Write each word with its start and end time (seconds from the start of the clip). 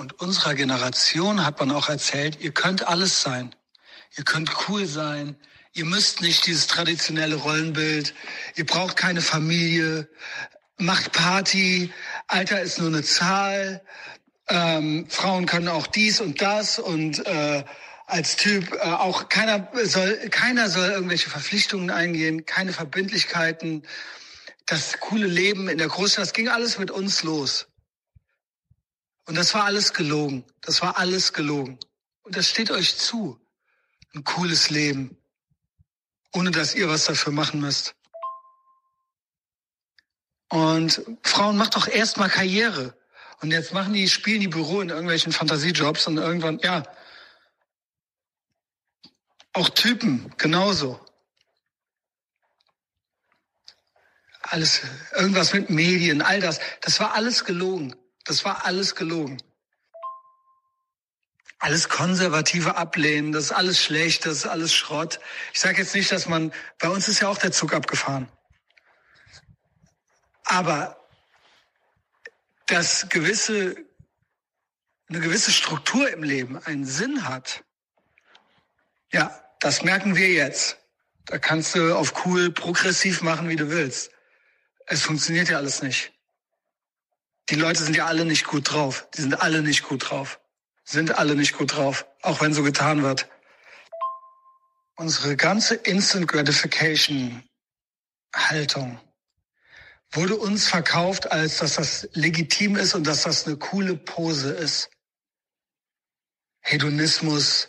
und 0.00 0.18
unserer 0.18 0.54
Generation 0.54 1.44
hat 1.44 1.60
man 1.60 1.70
auch 1.70 1.90
erzählt, 1.90 2.40
ihr 2.40 2.52
könnt 2.52 2.88
alles 2.88 3.20
sein. 3.20 3.54
Ihr 4.16 4.24
könnt 4.24 4.50
cool 4.66 4.86
sein. 4.86 5.36
Ihr 5.72 5.84
müsst 5.84 6.22
nicht 6.22 6.46
dieses 6.46 6.66
traditionelle 6.66 7.36
Rollenbild. 7.36 8.14
Ihr 8.56 8.64
braucht 8.64 8.96
keine 8.96 9.20
Familie. 9.20 10.08
Macht 10.78 11.12
Party. 11.12 11.92
Alter 12.26 12.62
ist 12.62 12.78
nur 12.78 12.88
eine 12.88 13.02
Zahl. 13.02 13.82
Ähm, 14.48 15.06
Frauen 15.10 15.44
können 15.44 15.68
auch 15.68 15.86
dies 15.86 16.20
und 16.20 16.40
das 16.40 16.78
und 16.78 17.24
äh, 17.26 17.62
als 18.06 18.36
Typ 18.36 18.72
äh, 18.72 18.78
auch 18.78 19.28
keiner 19.28 19.68
soll 19.84 20.16
keiner 20.30 20.68
soll 20.70 20.88
irgendwelche 20.88 21.30
Verpflichtungen 21.30 21.90
eingehen, 21.90 22.46
keine 22.46 22.72
Verbindlichkeiten. 22.72 23.84
Das 24.66 24.98
coole 24.98 25.26
Leben 25.26 25.68
in 25.68 25.78
der 25.78 25.88
Großstadt, 25.88 26.24
das 26.24 26.32
ging 26.32 26.48
alles 26.48 26.78
mit 26.78 26.90
uns 26.90 27.22
los. 27.22 27.69
Und 29.26 29.36
das 29.36 29.54
war 29.54 29.64
alles 29.64 29.92
gelogen. 29.92 30.44
Das 30.60 30.82
war 30.82 30.98
alles 30.98 31.32
gelogen. 31.32 31.78
Und 32.22 32.36
das 32.36 32.48
steht 32.48 32.70
euch 32.70 32.96
zu. 32.96 33.40
Ein 34.14 34.24
cooles 34.24 34.70
Leben. 34.70 35.16
Ohne 36.32 36.50
dass 36.50 36.74
ihr 36.74 36.88
was 36.88 37.04
dafür 37.04 37.32
machen 37.32 37.60
müsst. 37.60 37.94
Und 40.48 41.00
Frauen, 41.22 41.56
macht 41.56 41.76
doch 41.76 41.86
erstmal 41.86 42.28
Karriere. 42.28 42.96
Und 43.40 43.52
jetzt 43.52 43.72
machen 43.72 43.92
die, 43.92 44.08
spielen 44.08 44.40
die 44.40 44.48
Büro 44.48 44.80
in 44.80 44.90
irgendwelchen 44.90 45.32
Fantasiejobs 45.32 46.06
und 46.08 46.18
irgendwann, 46.18 46.58
ja. 46.58 46.82
Auch 49.52 49.68
Typen, 49.70 50.32
genauso. 50.36 51.00
Alles, 54.42 54.82
irgendwas 55.14 55.52
mit 55.52 55.70
Medien, 55.70 56.22
all 56.22 56.40
das. 56.40 56.60
Das 56.80 56.98
war 56.98 57.14
alles 57.14 57.44
gelogen. 57.44 57.94
Das 58.30 58.44
war 58.44 58.64
alles 58.64 58.94
gelogen. 58.94 59.42
Alles 61.58 61.88
Konservative 61.88 62.76
ablehnen, 62.76 63.32
das 63.32 63.46
ist 63.46 63.52
alles 63.52 63.82
schlecht, 63.82 64.24
das 64.24 64.34
ist 64.34 64.46
alles 64.46 64.72
Schrott. 64.72 65.18
Ich 65.52 65.58
sage 65.58 65.78
jetzt 65.78 65.96
nicht, 65.96 66.12
dass 66.12 66.28
man, 66.28 66.52
bei 66.78 66.88
uns 66.90 67.08
ist 67.08 67.18
ja 67.18 67.26
auch 67.26 67.38
der 67.38 67.50
Zug 67.50 67.74
abgefahren. 67.74 68.28
Aber 70.44 70.96
dass 72.66 73.08
gewisse, 73.08 73.74
eine 75.08 75.18
gewisse 75.18 75.50
Struktur 75.50 76.08
im 76.08 76.22
Leben 76.22 76.56
einen 76.56 76.86
Sinn 76.86 77.26
hat, 77.26 77.64
ja, 79.10 79.42
das 79.58 79.82
merken 79.82 80.14
wir 80.14 80.28
jetzt. 80.28 80.78
Da 81.24 81.40
kannst 81.40 81.74
du 81.74 81.96
auf 81.96 82.24
cool 82.24 82.52
progressiv 82.52 83.22
machen, 83.22 83.48
wie 83.48 83.56
du 83.56 83.70
willst. 83.70 84.12
Es 84.86 85.02
funktioniert 85.02 85.48
ja 85.48 85.56
alles 85.56 85.82
nicht. 85.82 86.12
Die 87.50 87.56
Leute 87.56 87.82
sind 87.82 87.96
ja 87.96 88.06
alle 88.06 88.24
nicht 88.24 88.46
gut 88.46 88.72
drauf. 88.72 89.08
Die 89.14 89.22
sind 89.22 89.40
alle 89.40 89.62
nicht 89.62 89.82
gut 89.82 90.08
drauf. 90.08 90.38
Sind 90.84 91.18
alle 91.18 91.34
nicht 91.34 91.58
gut 91.58 91.74
drauf. 91.74 92.06
Auch 92.22 92.40
wenn 92.40 92.54
so 92.54 92.62
getan 92.62 93.02
wird. 93.02 93.28
Unsere 94.94 95.36
ganze 95.36 95.74
Instant 95.74 96.28
Gratification 96.28 97.42
Haltung 98.34 99.00
wurde 100.12 100.36
uns 100.36 100.68
verkauft, 100.68 101.32
als 101.32 101.58
dass 101.58 101.74
das 101.74 102.08
legitim 102.12 102.76
ist 102.76 102.94
und 102.94 103.06
dass 103.06 103.22
das 103.22 103.46
eine 103.46 103.56
coole 103.56 103.96
Pose 103.96 104.52
ist. 104.52 104.90
Hedonismus, 106.60 107.68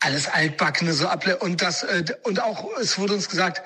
alles 0.00 0.28
altbackene 0.28 0.92
so 0.92 1.08
able 1.08 1.38
und 1.38 1.60
das 1.60 1.82
äh, 1.82 2.04
und 2.22 2.40
auch 2.40 2.76
es 2.78 2.98
wurde 2.98 3.14
uns 3.14 3.28
gesagt, 3.28 3.62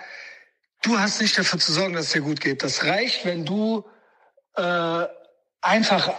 du 0.82 0.98
hast 0.98 1.20
nicht 1.20 1.36
dafür 1.36 1.58
zu 1.58 1.72
sorgen, 1.72 1.92
dass 1.94 2.06
es 2.06 2.12
dir 2.12 2.22
gut 2.22 2.40
geht. 2.40 2.62
Das 2.62 2.84
reicht, 2.84 3.24
wenn 3.24 3.44
du 3.44 3.84
äh, 4.56 5.06
einfach 5.60 6.12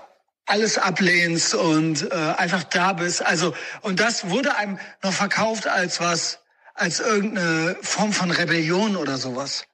alles 0.46 0.78
ablehnst 0.78 1.56
und 1.56 2.12
äh, 2.12 2.16
einfach 2.16 2.64
da 2.66 2.94
bist. 2.94 3.26
Also 3.26 3.54
und 3.82 4.00
das 4.00 4.30
wurde 4.30 4.56
einem 4.56 4.80
noch 5.02 5.14
verkauft 5.14 5.68
als 5.68 6.00
was, 6.00 6.40
als 6.74 7.00
irgendeine 7.00 7.78
Form 7.82 8.12
von 8.12 8.32
Rebellion 8.32 8.96
oder 8.96 9.18
sowas. 9.18 9.66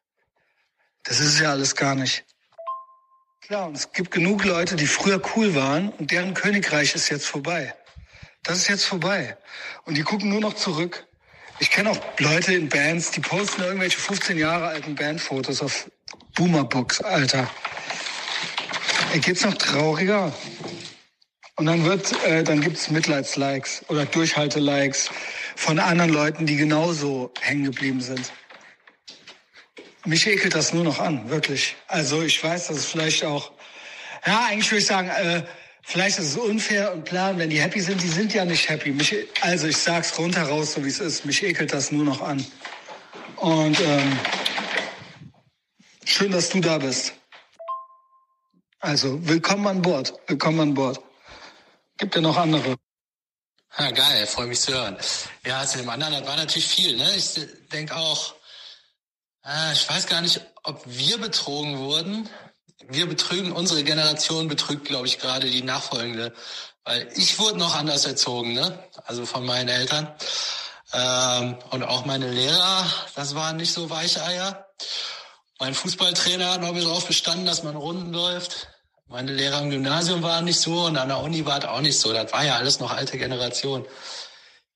Das 1.04 1.20
ist 1.20 1.40
ja 1.40 1.52
alles 1.52 1.76
gar 1.76 1.96
nicht. 1.96 2.26
Klar, 3.42 3.68
und 3.68 3.78
es 3.78 3.92
gibt 3.94 4.12
genug 4.12 4.44
Leute, 4.44 4.76
die 4.76 4.88
früher 4.88 5.22
cool 5.36 5.56
waren 5.56 5.90
und 5.90 6.12
deren 6.12 6.34
Königreich 6.34 6.94
ist 6.96 7.10
jetzt 7.10 7.26
vorbei. 7.26 7.74
Das 8.44 8.58
ist 8.58 8.68
jetzt 8.68 8.86
vorbei. 8.86 9.38
Und 9.86 9.96
die 9.96 10.04
gucken 10.04 10.30
nur 10.30 10.42
noch 10.42 10.54
zurück. 10.54 11.08
Ich 11.60 11.72
kenne 11.72 11.92
auch 11.92 12.00
Leute 12.20 12.54
in 12.54 12.70
Bands, 12.70 13.12
die 13.12 13.22
posten 13.22 13.64
irgendwelche 13.64 13.98
15 13.98 14.38
Jahre 14.38 14.68
alten 14.68 14.96
Bandfotos 14.96 15.62
auf 15.62 15.90
Boomerbooks, 16.36 17.02
Alter 17.02 17.50
geht's 19.16 19.44
noch 19.44 19.56
trauriger. 19.56 20.34
Und 21.56 21.66
dann 21.66 21.86
wird, 21.86 22.14
äh, 22.24 22.44
dann 22.44 22.62
gibt's 22.62 22.92
Mitleidslikes 22.92 23.84
oder 23.88 24.06
Durchhalte-Likes 24.06 25.10
von 25.56 25.80
anderen 25.80 26.12
Leuten, 26.12 26.46
die 26.46 26.56
genauso 26.56 27.32
hängen 27.42 27.64
geblieben 27.64 28.00
sind. 28.00 28.32
Mich 30.06 30.28
ekelt 30.28 30.54
das 30.54 30.72
nur 30.72 30.84
noch 30.84 31.00
an, 31.00 31.30
wirklich. 31.30 31.76
Also 31.88 32.22
ich 32.22 32.42
weiß, 32.42 32.68
dass 32.68 32.78
es 32.78 32.86
vielleicht 32.86 33.26
auch, 33.26 33.52
ja, 34.26 34.46
eigentlich 34.46 34.70
würde 34.72 34.82
ich 34.82 34.86
sagen, 34.86 35.10
äh, 35.10 35.44
vielleicht 35.82 36.20
ist 36.20 36.30
es 36.30 36.38
unfair 36.38 36.94
und 36.94 37.06
plan, 37.06 37.40
wenn 37.40 37.50
die 37.50 37.60
happy 37.60 37.82
sind, 37.82 38.02
die 38.04 38.08
sind 38.08 38.34
ja 38.34 38.46
nicht 38.46 38.70
happy. 38.70 38.92
Mich, 38.92 39.16
also 39.42 39.68
ich 39.68 39.78
sag's 39.78 40.18
rundheraus, 40.18 40.74
so 40.74 40.86
wie 40.86 40.90
es 40.90 41.00
ist. 41.00 41.26
Mich 41.26 41.44
ekelt 41.44 41.74
das 41.74 41.92
nur 41.92 42.06
noch 42.06 42.22
an. 42.22 42.46
Und 43.38 43.80
ähm, 43.80 44.20
schön, 46.06 46.32
dass 46.32 46.50
du 46.50 46.62
da 46.62 46.78
bist. 46.78 47.17
Also, 48.88 49.20
willkommen 49.28 49.68
an 49.68 49.82
Bord. 49.82 50.14
Willkommen 50.28 50.62
an 50.62 50.74
Bord. 50.74 51.02
Gibt 51.98 52.16
ja 52.16 52.22
noch 52.22 52.38
andere. 52.38 52.78
Ja, 53.78 53.92
geil, 53.92 54.26
freue 54.28 54.48
mich 54.48 54.62
zu 54.62 54.72
hören. 54.72 54.96
Ja, 55.46 55.68
zu 55.68 55.80
dem 55.80 55.90
anderen, 55.90 56.14
das 56.14 56.26
war 56.26 56.38
natürlich 56.38 56.70
viel. 56.70 56.96
Ne? 56.96 57.14
Ich 57.18 57.38
denke 57.74 57.98
auch, 57.98 58.36
äh, 59.46 59.74
ich 59.74 59.90
weiß 59.90 60.08
gar 60.08 60.22
nicht, 60.22 60.40
ob 60.64 60.82
wir 60.86 61.18
betrogen 61.18 61.80
wurden. 61.80 62.30
Wir 62.88 63.10
betrügen, 63.10 63.52
unsere 63.52 63.84
Generation 63.84 64.48
betrügt, 64.48 64.86
glaube 64.86 65.06
ich, 65.06 65.20
gerade 65.20 65.50
die 65.50 65.64
nachfolgende. 65.64 66.34
Weil 66.86 67.10
ich 67.14 67.40
wurde 67.40 67.58
noch 67.58 67.76
anders 67.76 68.06
erzogen, 68.06 68.54
ne? 68.54 68.88
also 69.04 69.26
von 69.26 69.46
meinen 69.46 69.68
Eltern. 69.68 70.16
Ähm, 70.94 71.58
und 71.72 71.84
auch 71.84 72.06
meine 72.06 72.32
Lehrer, 72.32 72.90
das 73.16 73.36
waren 73.36 73.58
nicht 73.58 73.74
so 73.74 73.90
weiche 73.90 74.24
Eier. 74.24 74.66
Mein 75.60 75.74
Fußballtrainer 75.74 76.54
hat 76.54 76.62
noch 76.62 76.74
darauf 76.74 77.06
bestanden, 77.06 77.46
dass 77.46 77.64
man 77.64 77.76
Runden 77.76 78.14
läuft. 78.14 78.70
Meine 79.10 79.32
Lehrer 79.32 79.62
im 79.62 79.70
Gymnasium 79.70 80.22
waren 80.22 80.44
nicht 80.44 80.60
so 80.60 80.86
und 80.86 80.98
an 80.98 81.08
der 81.08 81.20
Uni 81.20 81.46
war 81.46 81.60
es 81.60 81.66
auch 81.66 81.80
nicht 81.80 81.98
so. 81.98 82.12
Das 82.12 82.34
war 82.34 82.44
ja 82.44 82.58
alles 82.58 82.80
noch 82.80 82.92
alte 82.92 83.18
Generation. 83.18 83.86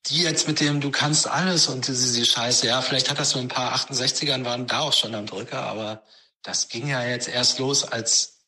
Die 0.07 0.23
jetzt 0.23 0.47
mit 0.47 0.61
dem, 0.61 0.79
du 0.79 0.89
kannst 0.89 1.27
alles 1.27 1.67
und 1.67 1.87
diese, 1.87 2.13
diese 2.13 2.25
Scheiße, 2.25 2.65
ja, 2.65 2.81
vielleicht 2.81 3.09
hat 3.09 3.19
das 3.19 3.31
so 3.31 3.39
ein 3.39 3.49
paar 3.49 3.75
68ern 3.75 4.45
waren 4.45 4.67
da 4.67 4.79
auch 4.79 4.93
schon 4.93 5.13
am 5.15 5.27
Drücker, 5.27 5.61
aber 5.61 6.03
das 6.43 6.69
ging 6.69 6.87
ja 6.87 7.03
jetzt 7.03 7.27
erst 7.27 7.59
los, 7.59 7.83
als 7.83 8.39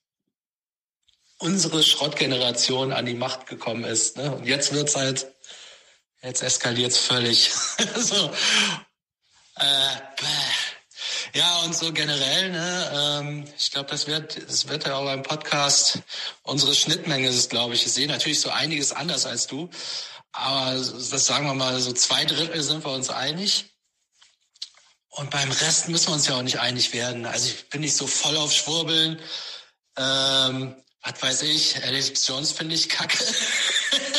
unsere 1.38 1.84
Schrottgeneration 1.84 2.94
an 2.94 3.06
die 3.06 3.14
Macht 3.14 3.46
gekommen 3.48 3.84
ist. 3.84 4.16
Ne? 4.18 4.34
Und 4.34 4.46
jetzt 4.46 4.74
wird's 4.74 4.96
halt, 4.96 5.28
jetzt 6.22 6.42
eskaliert's 6.42 6.98
völlig. 6.98 7.52
so. 7.98 8.32
Äh, 9.58 9.96
bäh. 10.18 10.73
Ja, 11.36 11.62
und 11.62 11.76
so 11.76 11.92
generell, 11.92 12.52
ne, 12.52 12.92
ähm, 12.94 13.46
ich 13.58 13.72
glaube, 13.72 13.90
das 13.90 14.06
wird, 14.06 14.48
das 14.48 14.68
wird 14.68 14.86
ja 14.86 14.98
auch 14.98 15.06
beim 15.06 15.24
Podcast 15.24 16.00
unsere 16.44 16.76
Schnittmenge 16.76 17.28
ist, 17.28 17.50
glaube 17.50 17.74
ich. 17.74 17.88
Ich 17.88 17.92
sehe 17.92 18.08
natürlich 18.08 18.40
so 18.40 18.52
einiges 18.52 18.92
anders 18.92 19.26
als 19.26 19.48
du, 19.48 19.68
aber 20.32 20.74
das 20.76 21.26
sagen 21.26 21.48
wir 21.48 21.56
mal, 21.56 21.80
so 21.80 21.92
zwei 21.92 22.26
Drittel 22.26 22.62
sind 22.62 22.86
wir 22.86 22.92
uns 22.92 23.10
einig. 23.10 23.66
Und 25.10 25.32
beim 25.32 25.52
Rest 25.52 25.90
müssen 25.90 26.10
wir 26.10 26.14
uns 26.14 26.28
ja 26.28 26.38
auch 26.38 26.44
nicht 26.44 26.60
einig 26.60 26.94
werden. 26.94 27.26
Also 27.26 27.48
ich 27.48 27.68
bin 27.70 27.82
nicht 27.82 27.98
so 27.98 28.06
voll 28.06 28.38
auf 28.38 28.54
Schwurbeln. 28.54 29.20
Ähm, 29.98 30.76
was 31.02 31.22
weiß 31.22 31.42
ich, 31.44 31.76
Jones 32.28 32.52
finde 32.52 32.76
ich 32.76 32.90
kacke. 32.90 33.18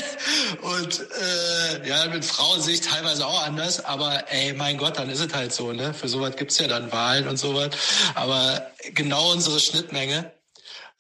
Und 0.63 1.01
äh, 1.01 1.89
ja, 1.89 2.07
mit 2.07 2.25
Frauen 2.25 2.61
sehe 2.61 2.75
ich 2.75 2.81
teilweise 2.81 3.27
auch 3.27 3.43
anders, 3.43 3.85
aber 3.85 4.31
ey, 4.33 4.53
mein 4.55 4.79
Gott, 4.79 4.99
dann 4.99 5.11
ist 5.11 5.21
es 5.21 5.33
halt 5.35 5.53
so, 5.53 5.73
ne? 5.73 5.95
Für 5.95 6.09
sowas 6.09 6.37
gibt's 6.37 6.59
ja 6.59 6.67
dann 6.67 6.93
Wahlen 6.93 7.29
und 7.29 7.37
sowas. 7.37 7.71
Aber 8.15 8.71
genau 8.93 9.33
unsere 9.33 9.61
Schnittmenge, 9.61 10.33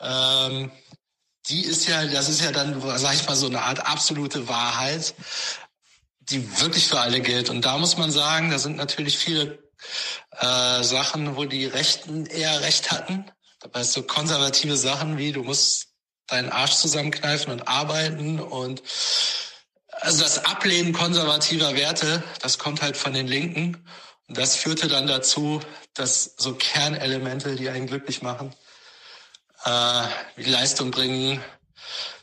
ähm, 0.00 0.70
die 1.48 1.64
ist 1.64 1.86
ja, 1.86 2.04
das 2.06 2.28
ist 2.28 2.40
ja 2.40 2.52
dann, 2.52 2.80
sag 2.98 3.14
ich 3.14 3.26
mal, 3.26 3.36
so 3.36 3.46
eine 3.46 3.62
Art 3.62 3.86
absolute 3.86 4.48
Wahrheit, 4.48 5.14
die 6.20 6.60
wirklich 6.60 6.88
für 6.88 7.00
alle 7.00 7.20
gilt. 7.20 7.50
Und 7.50 7.64
da 7.64 7.76
muss 7.76 7.96
man 7.96 8.10
sagen, 8.10 8.50
da 8.50 8.58
sind 8.58 8.76
natürlich 8.76 9.18
viele 9.18 9.58
äh, 10.30 10.82
Sachen, 10.82 11.36
wo 11.36 11.44
die 11.44 11.66
Rechten 11.66 12.26
eher 12.26 12.62
recht 12.62 12.90
hatten. 12.90 13.26
Dabei 13.60 13.80
ist 13.80 13.92
so 13.92 14.02
konservative 14.02 14.76
Sachen 14.76 15.18
wie, 15.18 15.32
du 15.32 15.42
musst 15.42 15.93
deinen 16.26 16.50
Arsch 16.50 16.74
zusammenkneifen 16.74 17.52
und 17.52 17.68
arbeiten 17.68 18.40
und 18.40 18.82
also 20.00 20.22
das 20.22 20.44
Ablehnen 20.44 20.92
konservativer 20.92 21.76
Werte, 21.76 22.22
das 22.40 22.58
kommt 22.58 22.82
halt 22.82 22.96
von 22.96 23.14
den 23.14 23.26
Linken. 23.26 23.86
Und 24.28 24.38
das 24.38 24.56
führte 24.56 24.88
dann 24.88 25.06
dazu, 25.06 25.60
dass 25.94 26.34
so 26.36 26.54
Kernelemente, 26.54 27.56
die 27.56 27.68
einen 27.68 27.86
glücklich 27.86 28.22
machen, 28.22 28.54
äh, 29.64 30.04
wie 30.36 30.50
Leistung 30.50 30.90
bringen, 30.90 31.42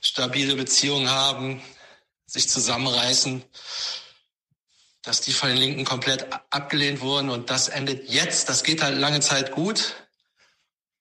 stabile 0.02 0.56
Beziehungen 0.56 1.10
haben, 1.10 1.62
sich 2.26 2.50
zusammenreißen, 2.50 3.44
dass 5.04 5.22
die 5.22 5.34
von 5.34 5.50
den 5.50 5.58
Linken 5.58 5.86
komplett 5.86 6.28
abgelehnt 6.50 7.02
wurden 7.02 7.30
und 7.30 7.50
das 7.50 7.68
endet 7.68 8.10
jetzt. 8.10 8.50
Das 8.50 8.64
geht 8.64 8.84
halt 8.84 8.98
lange 8.98 9.20
Zeit 9.20 9.52
gut 9.52 9.96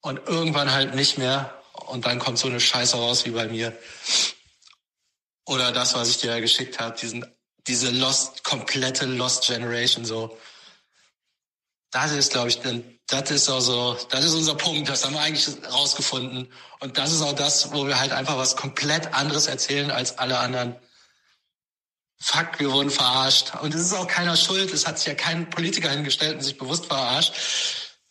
und 0.00 0.26
irgendwann 0.26 0.73
halt 0.73 0.94
nicht 0.94 1.19
mehr 1.19 1.59
und 1.90 2.06
dann 2.06 2.19
kommt 2.19 2.38
so 2.38 2.48
eine 2.48 2.60
Scheiße 2.60 2.96
raus 2.96 3.25
wie 3.25 3.31
bei 3.31 3.48
mir. 3.48 3.76
Oder 5.46 5.72
das, 5.72 5.94
was 5.94 6.08
ich 6.08 6.19
dir 6.19 6.31
ja 6.31 6.40
geschickt 6.40 6.78
habe, 6.78 6.96
diesen, 6.96 7.26
diese 7.66 7.90
Lost, 7.90 8.44
komplette 8.44 9.06
Lost 9.06 9.46
Generation 9.46 10.04
so. 10.04 10.38
Das 11.90 12.12
ist, 12.12 12.32
glaube 12.32 12.48
ich, 12.48 12.60
das 13.08 13.31
ist 13.32 13.48
auch 13.48 13.60
so, 13.60 13.98
das 14.10 14.25
ist 14.25 14.34
unser 14.34 14.54
Punkt, 14.54 14.88
das 14.88 15.04
haben 15.04 15.14
wir 15.14 15.20
eigentlich 15.20 15.48
rausgefunden. 15.72 16.52
Und 16.78 16.98
das 16.98 17.12
ist 17.12 17.22
auch 17.22 17.32
das, 17.32 17.72
wo 17.72 17.87
wir 17.87 17.98
halt 17.98 18.12
einfach 18.12 18.36
was 18.36 18.54
komplett 18.54 19.12
anderes 19.12 19.48
erzählen 19.48 19.90
als 19.90 20.19
alle 20.19 20.38
anderen. 20.38 20.76
Fuck, 22.22 22.60
wir 22.60 22.70
wurden 22.70 22.90
verarscht. 22.90 23.54
Und 23.60 23.75
es 23.75 23.81
ist 23.81 23.94
auch 23.94 24.06
keiner 24.06 24.36
schuld. 24.36 24.72
Es 24.72 24.86
hat 24.86 24.98
sich 24.98 25.08
ja 25.08 25.14
kein 25.14 25.50
Politiker 25.50 25.90
hingestellt 25.90 26.36
und 26.36 26.43
sich 26.43 26.58
bewusst 26.58 26.86
verarscht. 26.86 27.34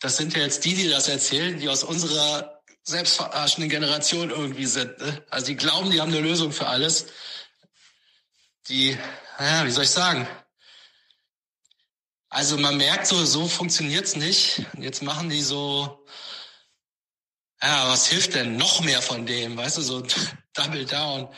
Das 0.00 0.16
sind 0.16 0.34
ja 0.34 0.42
jetzt 0.42 0.64
die, 0.64 0.74
die 0.74 0.90
das 0.90 1.08
erzählen, 1.08 1.58
die 1.58 1.68
aus 1.68 1.84
unserer 1.84 2.59
selbstverarschenden 2.82 3.70
Generation 3.70 4.30
irgendwie 4.30 4.66
sind. 4.66 4.98
Ne? 4.98 5.24
Also 5.30 5.46
die 5.46 5.56
glauben, 5.56 5.90
die 5.90 6.00
haben 6.00 6.12
eine 6.12 6.20
Lösung 6.20 6.52
für 6.52 6.66
alles. 6.66 7.06
Die, 8.68 8.96
naja, 9.38 9.66
wie 9.66 9.70
soll 9.70 9.84
ich 9.84 9.90
sagen? 9.90 10.26
Also 12.28 12.56
man 12.58 12.76
merkt 12.76 13.06
so, 13.06 13.24
so 13.24 13.48
funktioniert's 13.48 14.16
nicht. 14.16 14.64
Jetzt 14.78 15.02
machen 15.02 15.28
die 15.28 15.42
so, 15.42 16.06
ja, 17.62 17.88
was 17.88 18.06
hilft 18.06 18.34
denn 18.34 18.56
noch 18.56 18.80
mehr 18.80 19.02
von 19.02 19.26
dem? 19.26 19.56
Weißt 19.56 19.78
du, 19.78 19.82
so 19.82 20.02
Double 20.54 20.84
Down 20.84 21.28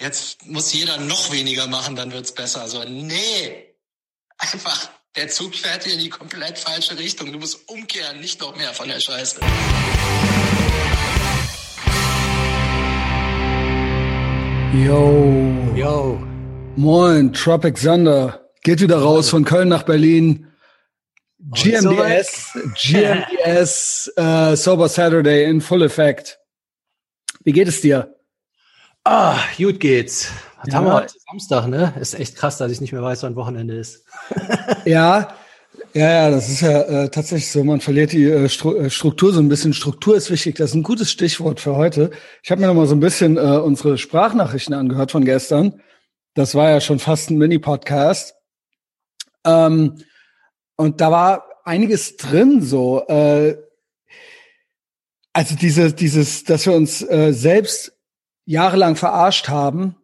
jetzt 0.00 0.44
muss 0.46 0.72
jeder 0.72 0.98
noch 0.98 1.32
weniger 1.32 1.66
machen, 1.66 1.96
dann 1.96 2.12
wird's 2.12 2.32
besser. 2.32 2.62
Also 2.62 2.84
nee, 2.84 3.74
einfach, 4.38 4.90
der 5.16 5.28
Zug 5.28 5.54
fährt 5.54 5.84
hier 5.84 5.94
in 5.94 6.00
die 6.00 6.10
komplett 6.10 6.58
falsche 6.58 6.98
Richtung. 6.98 7.32
Du 7.32 7.38
musst 7.38 7.68
umkehren, 7.68 8.20
nicht 8.20 8.40
noch 8.40 8.54
mehr 8.56 8.72
von 8.72 8.88
der 8.88 9.00
Scheiße. 9.00 9.40
Yo. 14.84 15.74
Yo. 15.74 16.22
Moin, 16.76 17.32
Tropic 17.32 17.80
Thunder. 17.80 18.50
Geht 18.62 18.80
wieder 18.80 18.98
raus 18.98 19.30
von 19.30 19.44
Köln 19.44 19.68
nach 19.68 19.84
Berlin. 19.84 20.52
GMDS, 21.38 22.58
GMDS 22.74 24.12
uh, 24.18 24.56
Sober 24.56 24.88
Saturday 24.88 25.48
in 25.48 25.60
full 25.60 25.82
effect. 25.82 26.38
Wie 27.44 27.52
geht 27.52 27.68
es 27.68 27.80
dir? 27.80 28.16
Ah, 29.04 29.38
gut 29.56 29.78
geht's. 29.78 30.32
Was 30.58 30.72
ja. 30.72 30.74
haben 30.74 30.86
wir 30.86 30.94
heute? 30.94 31.14
Samstag, 31.28 31.66
ne? 31.68 31.94
Ist 32.00 32.18
echt 32.18 32.36
krass, 32.36 32.58
dass 32.58 32.72
ich 32.72 32.80
nicht 32.80 32.92
mehr 32.92 33.02
weiß, 33.02 33.22
wann 33.22 33.36
Wochenende 33.36 33.76
ist. 33.76 34.04
ja, 34.84 35.28
ja, 35.92 36.10
ja, 36.10 36.30
das 36.30 36.48
ist 36.48 36.60
ja 36.60 36.82
äh, 36.82 37.08
tatsächlich 37.08 37.50
so. 37.50 37.64
Man 37.64 37.80
verliert 37.80 38.12
die 38.12 38.24
äh, 38.24 38.44
äh, 38.44 38.90
Struktur 38.90 39.32
so 39.32 39.40
ein 39.40 39.48
bisschen. 39.48 39.72
Struktur 39.72 40.16
ist 40.16 40.30
wichtig. 40.30 40.56
Das 40.56 40.70
ist 40.70 40.76
ein 40.76 40.82
gutes 40.82 41.10
Stichwort 41.10 41.60
für 41.60 41.76
heute. 41.76 42.10
Ich 42.42 42.50
habe 42.50 42.60
mir 42.60 42.66
noch 42.66 42.74
mal 42.74 42.86
so 42.86 42.94
ein 42.94 43.00
bisschen 43.00 43.36
äh, 43.36 43.40
unsere 43.40 43.98
Sprachnachrichten 43.98 44.74
angehört 44.74 45.10
von 45.10 45.24
gestern. 45.24 45.80
Das 46.34 46.54
war 46.54 46.70
ja 46.70 46.80
schon 46.80 46.98
fast 46.98 47.30
ein 47.30 47.38
Mini-Podcast. 47.38 48.34
Ähm, 49.44 50.02
und 50.76 51.00
da 51.00 51.10
war 51.10 51.44
einiges 51.64 52.16
drin, 52.16 52.62
so. 52.62 53.06
Äh, 53.08 53.56
also 55.32 55.54
diese, 55.54 55.92
dieses, 55.92 56.44
dass 56.44 56.66
wir 56.66 56.74
uns 56.74 57.02
äh, 57.02 57.32
selbst 57.32 57.92
jahrelang 58.44 58.96
verarscht 58.96 59.48
haben. 59.48 59.96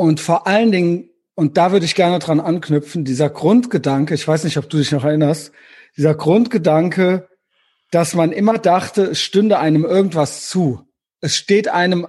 Und 0.00 0.18
vor 0.18 0.46
allen 0.46 0.72
Dingen, 0.72 1.10
und 1.34 1.58
da 1.58 1.72
würde 1.72 1.84
ich 1.84 1.94
gerne 1.94 2.20
dran 2.20 2.40
anknüpfen, 2.40 3.04
dieser 3.04 3.28
Grundgedanke, 3.28 4.14
ich 4.14 4.26
weiß 4.26 4.44
nicht, 4.44 4.56
ob 4.56 4.70
du 4.70 4.78
dich 4.78 4.92
noch 4.92 5.04
erinnerst, 5.04 5.52
dieser 5.94 6.14
Grundgedanke, 6.14 7.28
dass 7.90 8.14
man 8.14 8.32
immer 8.32 8.56
dachte, 8.56 9.02
es 9.02 9.20
stünde 9.20 9.58
einem 9.58 9.84
irgendwas 9.84 10.48
zu. 10.48 10.88
Es 11.20 11.36
steht 11.36 11.68
einem 11.68 12.06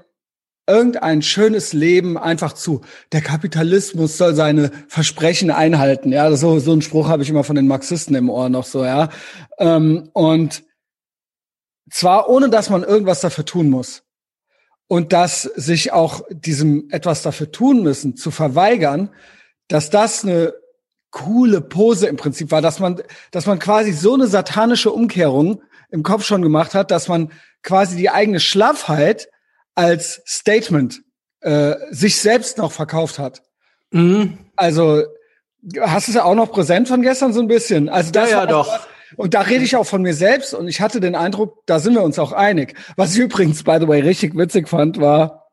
irgendein 0.67 1.21
schönes 1.21 1.73
Leben 1.73 2.17
einfach 2.17 2.53
zu. 2.53 2.79
Der 3.11 3.19
Kapitalismus 3.19 4.17
soll 4.17 4.35
seine 4.35 4.71
Versprechen 4.87 5.51
einhalten. 5.51 6.13
Ja, 6.13 6.33
so, 6.37 6.59
so 6.59 6.71
ein 6.71 6.81
Spruch 6.81 7.09
habe 7.09 7.23
ich 7.23 7.29
immer 7.29 7.43
von 7.43 7.57
den 7.57 7.67
Marxisten 7.67 8.15
im 8.15 8.29
Ohr 8.29 8.47
noch 8.47 8.63
so, 8.63 8.85
ja. 8.85 9.09
Ähm, 9.59 10.09
und 10.13 10.63
zwar 11.89 12.29
ohne, 12.29 12.49
dass 12.49 12.69
man 12.69 12.83
irgendwas 12.83 13.19
dafür 13.19 13.43
tun 13.43 13.69
muss 13.69 14.03
und 14.91 15.13
dass 15.13 15.43
sich 15.43 15.93
auch 15.93 16.21
diesem 16.29 16.89
etwas 16.89 17.21
dafür 17.21 17.49
tun 17.49 17.81
müssen, 17.81 18.17
zu 18.17 18.29
verweigern, 18.29 19.09
dass 19.69 19.89
das 19.89 20.25
eine 20.25 20.53
coole 21.11 21.61
Pose 21.61 22.07
im 22.07 22.17
Prinzip 22.17 22.51
war, 22.51 22.61
dass 22.61 22.79
man, 22.79 23.01
dass 23.31 23.45
man 23.45 23.57
quasi 23.57 23.93
so 23.93 24.15
eine 24.15 24.27
satanische 24.27 24.91
Umkehrung 24.91 25.63
im 25.91 26.03
Kopf 26.03 26.25
schon 26.25 26.41
gemacht 26.41 26.75
hat, 26.75 26.91
dass 26.91 27.07
man 27.07 27.31
quasi 27.63 27.95
die 27.95 28.09
eigene 28.09 28.41
Schlaffheit 28.41 29.29
als 29.75 30.23
Statement 30.27 31.03
äh, 31.39 31.75
sich 31.91 32.17
selbst 32.17 32.57
noch 32.57 32.73
verkauft 32.73 33.17
hat. 33.17 33.43
Mhm. 33.91 34.39
Also 34.57 35.03
hast 35.79 36.07
du 36.09 36.11
es 36.11 36.15
ja 36.15 36.25
auch 36.25 36.35
noch 36.35 36.51
präsent 36.51 36.89
von 36.89 37.01
gestern 37.01 37.31
so 37.31 37.39
ein 37.39 37.47
bisschen. 37.47 37.87
Also 37.87 38.11
das 38.11 38.29
ja, 38.29 38.41
ja 38.41 38.45
doch. 38.45 38.67
Was, 38.67 38.81
und 39.17 39.33
da 39.33 39.41
rede 39.41 39.63
ich 39.63 39.75
auch 39.75 39.85
von 39.85 40.01
mir 40.01 40.13
selbst 40.13 40.53
und 40.53 40.67
ich 40.67 40.81
hatte 40.81 40.99
den 40.99 41.15
Eindruck, 41.15 41.65
da 41.65 41.79
sind 41.79 41.93
wir 41.93 42.03
uns 42.03 42.19
auch 42.19 42.31
einig. 42.31 42.75
Was 42.95 43.13
ich 43.13 43.19
übrigens, 43.19 43.63
by 43.63 43.77
the 43.79 43.87
way, 43.87 44.01
richtig 44.01 44.35
witzig 44.35 44.67
fand, 44.67 44.99
war, 44.99 45.47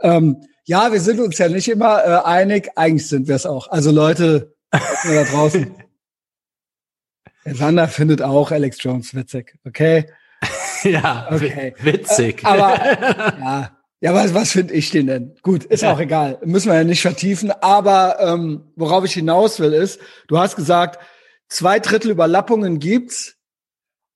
ähm, 0.00 0.42
ja, 0.64 0.92
wir 0.92 1.00
sind 1.00 1.20
uns 1.20 1.38
ja 1.38 1.48
nicht 1.48 1.68
immer 1.68 2.04
äh, 2.04 2.26
einig, 2.26 2.70
eigentlich 2.76 3.08
sind 3.08 3.28
wir 3.28 3.36
es 3.36 3.46
auch. 3.46 3.68
Also 3.68 3.90
Leute, 3.90 4.54
da 4.70 5.24
draußen. 5.24 5.74
Sander 7.44 7.88
findet 7.88 8.20
auch 8.20 8.50
Alex 8.50 8.82
Jones 8.82 9.14
witzig, 9.14 9.56
okay? 9.64 10.06
ja, 10.82 11.28
okay. 11.30 11.74
witzig. 11.80 12.42
Äh, 12.44 12.46
aber 12.46 12.74
ja, 13.40 13.78
ja, 14.00 14.14
was, 14.14 14.32
was 14.34 14.52
finde 14.52 14.74
ich 14.74 14.90
den 14.90 15.08
denn? 15.08 15.34
Gut, 15.42 15.64
ist 15.64 15.82
ja. 15.82 15.92
auch 15.92 15.98
egal. 15.98 16.38
Müssen 16.44 16.68
wir 16.68 16.76
ja 16.76 16.84
nicht 16.84 17.02
vertiefen. 17.02 17.50
Aber 17.50 18.18
ähm, 18.20 18.70
worauf 18.76 19.04
ich 19.04 19.14
hinaus 19.14 19.58
will, 19.58 19.72
ist, 19.72 20.00
du 20.28 20.38
hast 20.38 20.54
gesagt, 20.54 21.00
zwei 21.48 21.80
Drittel 21.80 22.10
Überlappungen 22.10 22.78
gibt's. 22.78 23.36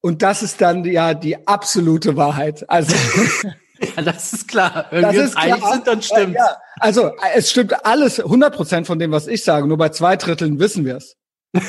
Und 0.00 0.23
das 0.23 0.43
ist 0.43 0.61
dann 0.61 0.84
ja 0.84 1.14
die 1.14 1.46
absolute 1.46 2.17
Wahrheit. 2.17 2.69
Also 2.69 2.94
ja, 3.96 4.02
das 4.02 4.32
ist 4.32 4.49
klar. 4.49 4.87
Wenn 4.90 5.02
das 5.02 5.14
wir 5.14 5.23
uns 5.23 5.37
einig 5.37 5.64
sind, 5.64 5.87
dann 5.87 6.02
stimmt. 6.02 6.34
Ja, 6.34 6.56
also 6.81 7.12
es 7.34 7.51
stimmt 7.51 7.84
alles 7.86 8.19
100 8.19 8.55
Prozent 8.55 8.86
von 8.86 8.98
dem, 8.98 9.12
was 9.12 9.29
ich 9.29 9.44
sage. 9.44 9.67
Nur 9.67 9.79
bei 9.79 9.91
zwei 9.91 10.17
Dritteln 10.17 10.58
wissen 10.58 10.84
wir 10.84 10.96
es. 10.96 11.17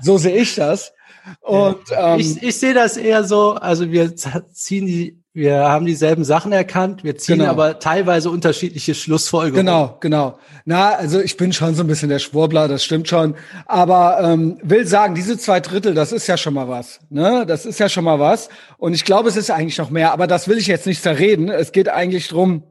so 0.00 0.18
sehe 0.18 0.36
ich 0.36 0.54
das. 0.54 0.92
Und 1.40 1.82
ähm, 1.90 2.20
ich, 2.20 2.42
ich 2.42 2.58
sehe 2.58 2.74
das 2.74 2.96
eher 2.96 3.24
so. 3.24 3.54
Also 3.54 3.90
wir 3.90 4.14
ziehen 4.16 4.86
die 4.86 5.19
wir 5.32 5.58
haben 5.58 5.86
dieselben 5.86 6.24
Sachen 6.24 6.50
erkannt, 6.50 7.04
wir 7.04 7.16
ziehen 7.16 7.38
genau. 7.38 7.50
aber 7.50 7.78
teilweise 7.78 8.30
unterschiedliche 8.30 8.96
Schlussfolgerungen. 8.96 9.64
Genau, 9.64 9.96
genau. 10.00 10.38
Na, 10.64 10.90
also 10.90 11.20
ich 11.20 11.36
bin 11.36 11.52
schon 11.52 11.76
so 11.76 11.84
ein 11.84 11.86
bisschen 11.86 12.08
der 12.08 12.18
Schwurbler, 12.18 12.66
das 12.66 12.82
stimmt 12.82 13.08
schon. 13.08 13.36
Aber 13.66 14.18
ähm, 14.22 14.58
will 14.64 14.88
sagen, 14.88 15.14
diese 15.14 15.38
zwei 15.38 15.60
Drittel, 15.60 15.94
das 15.94 16.10
ist 16.10 16.26
ja 16.26 16.36
schon 16.36 16.54
mal 16.54 16.68
was. 16.68 16.98
Ne? 17.10 17.44
Das 17.46 17.64
ist 17.64 17.78
ja 17.78 17.88
schon 17.88 18.02
mal 18.02 18.18
was. 18.18 18.48
Und 18.76 18.92
ich 18.92 19.04
glaube, 19.04 19.28
es 19.28 19.36
ist 19.36 19.52
eigentlich 19.52 19.78
noch 19.78 19.90
mehr. 19.90 20.12
Aber 20.12 20.26
das 20.26 20.48
will 20.48 20.58
ich 20.58 20.66
jetzt 20.66 20.86
nicht 20.86 21.00
zerreden. 21.00 21.48
Es 21.48 21.70
geht 21.70 21.88
eigentlich 21.88 22.26
drum, 22.26 22.64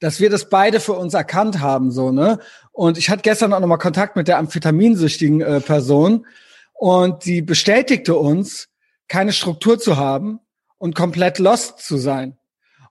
dass 0.00 0.18
wir 0.18 0.30
das 0.30 0.48
beide 0.48 0.80
für 0.80 0.94
uns 0.94 1.14
erkannt 1.14 1.60
haben. 1.60 1.92
so 1.92 2.10
ne. 2.10 2.40
Und 2.72 2.98
ich 2.98 3.10
hatte 3.10 3.22
gestern 3.22 3.52
auch 3.52 3.60
nochmal 3.60 3.78
Kontakt 3.78 4.16
mit 4.16 4.26
der 4.26 4.38
amphitaminsüchtigen 4.38 5.40
äh, 5.40 5.60
Person. 5.60 6.26
Und 6.72 7.24
die 7.24 7.42
bestätigte 7.42 8.16
uns, 8.16 8.70
keine 9.06 9.32
Struktur 9.32 9.78
zu 9.78 9.96
haben 9.96 10.40
und 10.78 10.94
komplett 10.94 11.38
lost 11.38 11.80
zu 11.80 11.96
sein. 11.96 12.36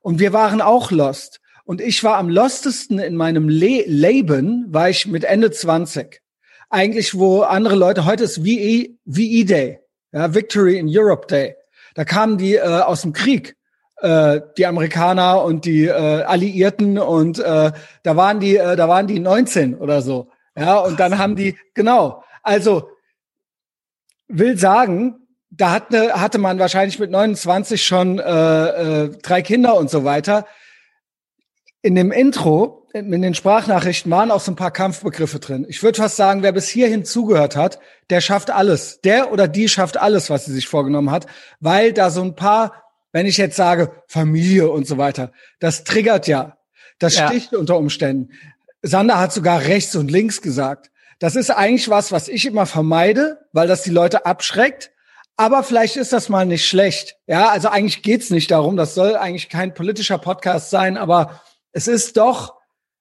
Und 0.01 0.19
wir 0.19 0.33
waren 0.33 0.61
auch 0.61 0.91
lost. 0.91 1.39
Und 1.65 1.79
ich 1.79 2.03
war 2.03 2.17
am 2.17 2.29
lostesten 2.29 2.99
in 2.99 3.15
meinem 3.15 3.47
Le 3.47 3.83
Leben, 3.85 4.65
war 4.69 4.89
ich 4.89 5.07
mit 5.07 5.23
Ende 5.23 5.51
20. 5.51 6.21
Eigentlich, 6.69 7.17
wo 7.17 7.41
andere 7.41 7.75
Leute, 7.75 8.05
heute 8.05 8.25
ist 8.25 8.43
VE, 8.43 8.97
VE 9.05 9.45
Day, 9.45 9.79
ja, 10.11 10.33
Victory 10.33 10.77
in 10.77 10.87
Europe 10.89 11.27
Day. 11.27 11.55
Da 11.95 12.03
kamen 12.03 12.37
die 12.37 12.55
äh, 12.55 12.61
aus 12.61 13.03
dem 13.03 13.13
Krieg, 13.13 13.55
äh, 13.97 14.41
die 14.57 14.65
Amerikaner 14.65 15.43
und 15.43 15.65
die 15.65 15.85
äh, 15.85 15.91
Alliierten 16.23 16.97
und 16.97 17.39
äh, 17.39 17.71
da 18.03 18.15
waren 18.17 18.39
die, 18.39 18.57
äh, 18.57 18.75
da 18.75 18.89
waren 18.89 19.07
die 19.07 19.19
19 19.19 19.75
oder 19.75 20.01
so. 20.01 20.29
Ja, 20.57 20.79
und 20.79 20.99
dann 20.99 21.17
haben 21.17 21.35
die, 21.35 21.57
genau. 21.73 22.23
Also, 22.41 22.89
will 24.27 24.57
sagen, 24.57 25.22
da 25.55 25.71
hatte, 25.71 26.13
hatte 26.19 26.37
man 26.37 26.59
wahrscheinlich 26.59 26.99
mit 26.99 27.11
29 27.11 27.85
schon 27.85 28.19
äh, 28.19 28.23
äh, 28.23 29.09
drei 29.21 29.41
Kinder 29.41 29.75
und 29.75 29.89
so 29.89 30.03
weiter. 30.03 30.45
In 31.81 31.95
dem 31.95 32.11
Intro, 32.11 32.87
in 32.93 33.21
den 33.21 33.33
Sprachnachrichten 33.33 34.11
waren 34.11 34.31
auch 34.31 34.39
so 34.39 34.51
ein 34.51 34.55
paar 34.55 34.71
Kampfbegriffe 34.71 35.39
drin. 35.39 35.65
Ich 35.67 35.83
würde 35.83 35.97
fast 35.97 36.15
sagen, 36.15 36.43
wer 36.43 36.53
bis 36.53 36.69
hierhin 36.69 37.05
zugehört 37.05 37.55
hat, 37.55 37.79
der 38.09 38.21
schafft 38.21 38.51
alles. 38.51 39.01
Der 39.01 39.31
oder 39.31 39.47
die 39.47 39.67
schafft 39.67 39.97
alles, 39.97 40.29
was 40.29 40.45
sie 40.45 40.53
sich 40.53 40.67
vorgenommen 40.67 41.11
hat, 41.11 41.27
weil 41.59 41.91
da 41.91 42.09
so 42.09 42.21
ein 42.21 42.35
paar 42.35 42.83
wenn 43.13 43.27
ich 43.27 43.37
jetzt 43.37 43.55
sage 43.55 43.91
Familie 44.07 44.69
und 44.69 44.85
so 44.85 44.97
weiter, 44.97 45.31
das 45.59 45.85
triggert 45.85 46.27
ja. 46.27 46.57
Das 46.99 47.15
ja. 47.15 47.27
sticht 47.27 47.53
unter 47.53 47.77
Umständen. 47.77 48.33
Sander 48.81 49.19
hat 49.19 49.31
sogar 49.31 49.61
rechts 49.61 49.95
und 49.95 50.11
links 50.11 50.41
gesagt. 50.41 50.91
Das 51.19 51.35
ist 51.35 51.51
eigentlich 51.51 51.89
was, 51.89 52.11
was 52.11 52.27
ich 52.27 52.45
immer 52.45 52.65
vermeide, 52.65 53.39
weil 53.53 53.67
das 53.67 53.83
die 53.83 53.91
Leute 53.91 54.25
abschreckt. 54.25 54.91
Aber 55.35 55.63
vielleicht 55.63 55.95
ist 55.95 56.13
das 56.13 56.29
mal 56.29 56.45
nicht 56.45 56.67
schlecht. 56.67 57.17
Ja, 57.25 57.49
also 57.49 57.69
eigentlich 57.69 58.03
geht's 58.03 58.29
nicht 58.29 58.51
darum. 58.51 58.77
Das 58.77 58.93
soll 58.93 59.15
eigentlich 59.15 59.49
kein 59.49 59.73
politischer 59.73 60.17
Podcast 60.17 60.69
sein, 60.69 60.97
aber 60.97 61.41
es 61.71 61.87
ist 61.87 62.17
doch, 62.17 62.55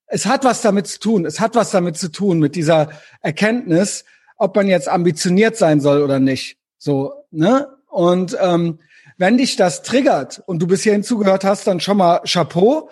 es 0.06 0.26
hat 0.26 0.44
was 0.44 0.62
damit 0.62 0.86
zu 0.86 0.98
tun. 0.98 1.26
Es 1.26 1.40
hat 1.40 1.54
was 1.54 1.70
damit 1.70 1.98
zu 1.98 2.10
tun 2.10 2.38
mit 2.38 2.56
dieser 2.56 2.90
Erkenntnis, 3.20 4.04
ob 4.36 4.56
man 4.56 4.66
jetzt 4.66 4.88
ambitioniert 4.88 5.56
sein 5.56 5.80
soll 5.80 6.02
oder 6.02 6.20
nicht. 6.20 6.56
So, 6.78 7.12
ne? 7.30 7.68
Und 7.88 8.36
ähm, 8.40 8.78
wenn 9.18 9.36
dich 9.36 9.56
das 9.56 9.82
triggert 9.82 10.42
und 10.46 10.60
du 10.60 10.66
bis 10.66 10.82
hierhin 10.82 11.04
zugehört 11.04 11.44
hast, 11.44 11.66
dann 11.66 11.80
schon 11.80 11.98
mal 11.98 12.22
Chapeau. 12.24 12.88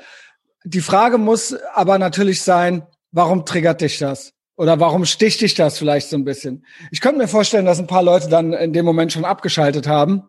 Die 0.65 0.83
Frage 0.83 1.17
muss 1.17 1.57
aber 1.75 1.99
natürlich 1.99 2.43
sein, 2.43 2.87
warum 3.11 3.47
triggert 3.47 3.81
dich 3.81 3.99
das? 3.99 4.33
Oder 4.61 4.79
warum 4.79 5.07
sticht 5.07 5.40
dich 5.40 5.55
das 5.55 5.79
vielleicht 5.79 6.11
so 6.11 6.17
ein 6.17 6.26
bisschen? 6.26 6.67
Ich 6.90 7.00
könnte 7.00 7.17
mir 7.17 7.29
vorstellen, 7.29 7.64
dass 7.64 7.79
ein 7.79 7.87
paar 7.87 8.02
Leute 8.02 8.29
dann 8.29 8.52
in 8.52 8.75
dem 8.75 8.85
Moment 8.85 9.11
schon 9.11 9.25
abgeschaltet 9.25 9.87
haben, 9.87 10.29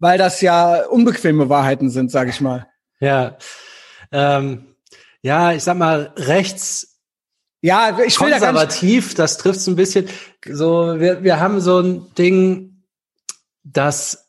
weil 0.00 0.18
das 0.18 0.40
ja 0.40 0.84
unbequeme 0.86 1.48
Wahrheiten 1.48 1.90
sind, 1.90 2.10
sage 2.10 2.30
ich 2.30 2.40
mal. 2.40 2.66
Ja, 2.98 3.38
ähm, 4.10 4.74
ja, 5.22 5.52
ich 5.52 5.62
sag 5.62 5.76
mal 5.78 6.12
rechts. 6.16 6.98
Ja, 7.60 7.96
ich 8.04 8.20
will 8.20 8.30
konservativ, 8.30 9.14
da 9.14 9.22
das 9.22 9.38
trifft 9.38 9.64
ein 9.68 9.76
bisschen. 9.76 10.08
So, 10.44 10.98
wir, 10.98 11.22
wir 11.22 11.38
haben 11.38 11.60
so 11.60 11.78
ein 11.78 12.12
Ding, 12.16 12.82
das 13.62 14.28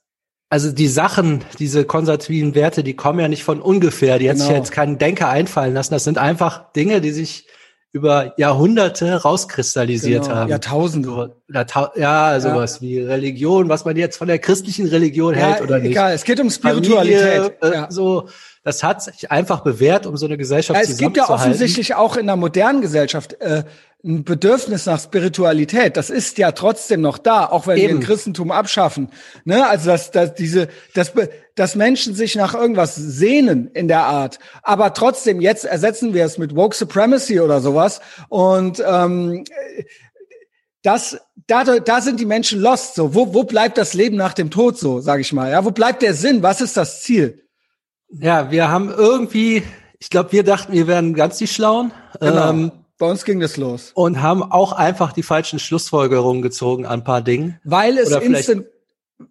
also 0.52 0.72
die 0.72 0.88
Sachen, 0.88 1.44
diese 1.58 1.86
konservativen 1.86 2.54
Werte, 2.54 2.84
die 2.84 2.96
kommen 2.96 3.20
ja 3.20 3.30
nicht 3.30 3.46
von 3.46 3.64
ungefähr. 3.64 4.20
Die 4.20 4.26
genau. 4.26 4.34
hat 4.34 4.38
sich 4.38 4.48
genau. 4.48 4.60
jetzt 4.60 4.72
kein 4.72 5.00
Denker 5.00 5.28
einfallen 5.30 5.74
lassen. 5.74 5.94
Das 5.94 6.04
sind 6.04 6.20
einfach 6.20 6.72
Dinge, 6.74 7.02
die 7.02 7.12
sich 7.12 7.48
über 7.94 8.34
Jahrhunderte 8.38 9.22
rauskristallisiert 9.22 10.24
genau. 10.24 10.36
haben. 10.36 10.50
Jahrtausende. 10.50 11.36
Ja, 11.96 12.40
sowas 12.40 12.76
ja. 12.76 12.82
wie 12.82 13.00
Religion, 13.00 13.68
was 13.68 13.84
man 13.84 13.98
jetzt 13.98 14.18
von 14.18 14.28
der 14.28 14.40
christlichen 14.40 14.88
Religion 14.88 15.34
ja, 15.34 15.40
hält 15.42 15.62
oder 15.62 15.80
nicht. 15.80 15.92
Egal, 15.92 16.14
es 16.14 16.24
geht 16.24 16.40
um 16.40 16.50
Spiritualität. 16.50 17.22
Familie, 17.22 17.56
äh, 17.62 17.74
ja. 17.74 17.92
So, 17.92 18.30
das 18.64 18.84
hat 18.84 19.02
sich 19.02 19.32
einfach 19.32 19.62
bewährt, 19.62 20.06
um 20.06 20.18
so 20.18 20.28
eine 20.28 20.38
Gesellschaft 20.38 20.80
ja, 20.80 20.88
es 20.88 20.98
gibt 20.98 21.18
ja 21.18 21.30
offensichtlich 21.30 21.96
auch 21.96 22.16
in 22.16 22.28
der 22.28 22.36
modernen 22.36 22.82
Gesellschaft 22.82 23.34
äh, 23.42 23.64
ein 24.04 24.24
Bedürfnis 24.24 24.86
nach 24.86 25.00
Spiritualität. 25.00 25.98
Das 25.98 26.10
ist 26.10 26.38
ja 26.38 26.52
trotzdem 26.52 27.02
noch 27.02 27.18
da, 27.18 27.46
auch 27.46 27.68
wenn 27.68 27.78
Eben. 27.78 27.88
wir 27.88 27.96
ein 27.96 28.04
Christentum 28.04 28.52
abschaffen. 28.52 29.10
Ne? 29.46 29.68
Also 29.68 29.90
dass, 29.90 30.12
dass 30.12 30.34
diese, 30.36 30.68
dass, 30.94 31.14
dass 31.56 31.76
Menschen 31.76 32.14
sich 32.14 32.36
nach 32.36 32.54
irgendwas 32.54 32.96
sehnen 32.96 33.70
in 33.74 33.88
der 33.88 34.04
Art. 34.04 34.40
Aber 34.64 34.94
trotzdem, 34.94 35.42
jetzt 35.42 35.66
ersetzen 35.66 36.14
wir 36.14 36.26
es 36.26 36.38
mit 36.38 36.56
Woke 36.56 36.76
Supremacy 36.76 37.40
oder 37.40 37.62
sowas. 37.62 38.02
Und 38.30 38.84
ähm, 38.88 39.44
das, 40.84 41.20
da, 41.48 41.64
da 41.64 42.02
sind 42.02 42.20
die 42.20 42.26
Menschen 42.26 42.60
lost. 42.60 42.96
So, 42.96 43.14
wo, 43.14 43.34
wo 43.34 43.44
bleibt 43.44 43.78
das 43.78 43.94
Leben 43.94 44.18
nach 44.18 44.34
dem 44.34 44.50
Tod? 44.50 44.80
So, 44.80 45.00
sage 45.00 45.22
ich 45.22 45.32
mal. 45.34 45.52
Ja, 45.52 45.64
wo 45.64 45.72
bleibt 45.72 46.02
der 46.02 46.16
Sinn? 46.16 46.42
Was 46.42 46.62
ist 46.62 46.78
das 46.78 47.02
Ziel? 47.04 47.42
Ja, 48.12 48.52
wir 48.52 48.70
haben 48.70 48.90
irgendwie, 48.90 49.64
ich 50.00 50.10
glaube, 50.10 50.32
wir 50.32 50.44
dachten, 50.44 50.74
wir 50.74 50.88
wären 50.88 51.14
ganz 51.14 51.38
die 51.38 51.48
Schlauen. 51.48 51.92
Genau. 52.20 52.50
Ähm, 52.50 52.72
bei 52.98 53.10
uns 53.10 53.26
ging 53.26 53.40
das 53.40 53.58
los. 53.58 53.92
Und 53.96 54.22
haben 54.22 54.44
auch 54.44 54.74
einfach 54.74 55.12
die 55.12 55.24
falschen 55.24 55.60
Schlussfolgerungen 55.60 56.42
gezogen 56.42 56.86
an 56.86 57.00
ein 57.00 57.04
paar 57.04 57.22
Dingen. 57.22 57.60
Weil 57.64 57.98
es 57.98 58.12
instant, 58.12 58.66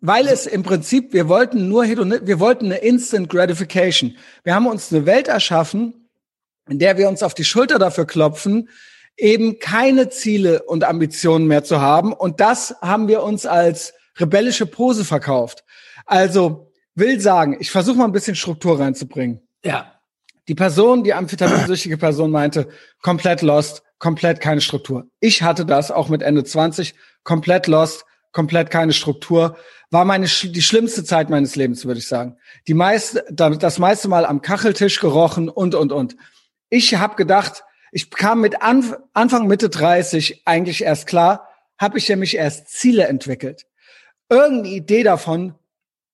weil 0.00 0.26
es 0.26 0.46
im 0.46 0.62
Prinzip, 0.62 1.12
wir 1.12 1.28
wollten 1.28 1.68
nur 1.68 1.84
wir 1.84 2.40
wollten 2.40 2.66
eine 2.66 2.78
Instant 2.78 3.28
Gratification. 3.28 4.16
Wir 4.44 4.54
haben 4.54 4.66
uns 4.66 4.92
eine 4.92 5.06
Welt 5.06 5.28
erschaffen, 5.28 6.08
in 6.68 6.78
der 6.78 6.96
wir 6.98 7.08
uns 7.08 7.22
auf 7.22 7.34
die 7.34 7.44
Schulter 7.44 7.78
dafür 7.78 8.06
klopfen, 8.06 8.68
eben 9.16 9.58
keine 9.58 10.08
Ziele 10.08 10.62
und 10.62 10.84
Ambitionen 10.84 11.46
mehr 11.46 11.64
zu 11.64 11.80
haben. 11.80 12.12
Und 12.12 12.40
das 12.40 12.74
haben 12.80 13.08
wir 13.08 13.22
uns 13.22 13.46
als 13.46 13.92
rebellische 14.18 14.66
Pose 14.66 15.04
verkauft. 15.04 15.64
Also, 16.06 16.69
will 17.00 17.20
sagen, 17.20 17.56
ich 17.58 17.72
versuche 17.72 17.98
mal 17.98 18.04
ein 18.04 18.12
bisschen 18.12 18.36
Struktur 18.36 18.78
reinzubringen. 18.78 19.40
Ja. 19.64 20.00
Die 20.46 20.54
Person, 20.54 21.02
die 21.02 21.14
amphitaminsüchtige 21.14 21.98
Person 21.98 22.30
meinte, 22.30 22.68
komplett 23.02 23.42
lost, 23.42 23.82
komplett 23.98 24.40
keine 24.40 24.60
Struktur. 24.60 25.06
Ich 25.18 25.42
hatte 25.42 25.66
das 25.66 25.90
auch 25.90 26.08
mit 26.08 26.22
Ende 26.22 26.44
20, 26.44 26.94
komplett 27.24 27.66
lost, 27.66 28.04
komplett 28.32 28.70
keine 28.70 28.92
Struktur. 28.92 29.56
War 29.90 30.04
meine 30.04 30.26
die 30.26 30.62
schlimmste 30.62 31.04
Zeit 31.04 31.30
meines 31.30 31.56
Lebens, 31.56 31.84
würde 31.84 31.98
ich 31.98 32.06
sagen. 32.06 32.36
Die 32.68 32.74
meiste, 32.74 33.24
das 33.30 33.78
meiste 33.78 34.08
Mal 34.08 34.24
am 34.24 34.40
Kacheltisch 34.40 35.00
gerochen 35.00 35.48
und 35.48 35.74
und 35.74 35.92
und. 35.92 36.16
Ich 36.68 36.94
habe 36.94 37.16
gedacht, 37.16 37.64
ich 37.92 38.10
kam 38.10 38.40
mit 38.40 38.62
Anf 38.62 38.96
Anfang 39.12 39.48
Mitte 39.48 39.68
30 39.68 40.42
eigentlich 40.44 40.82
erst 40.82 41.06
klar, 41.06 41.48
habe 41.76 41.98
ich 41.98 42.08
nämlich 42.08 42.36
erst 42.36 42.68
Ziele 42.68 43.08
entwickelt. 43.08 43.66
Irgendeine 44.28 44.74
Idee 44.74 45.02
davon, 45.02 45.54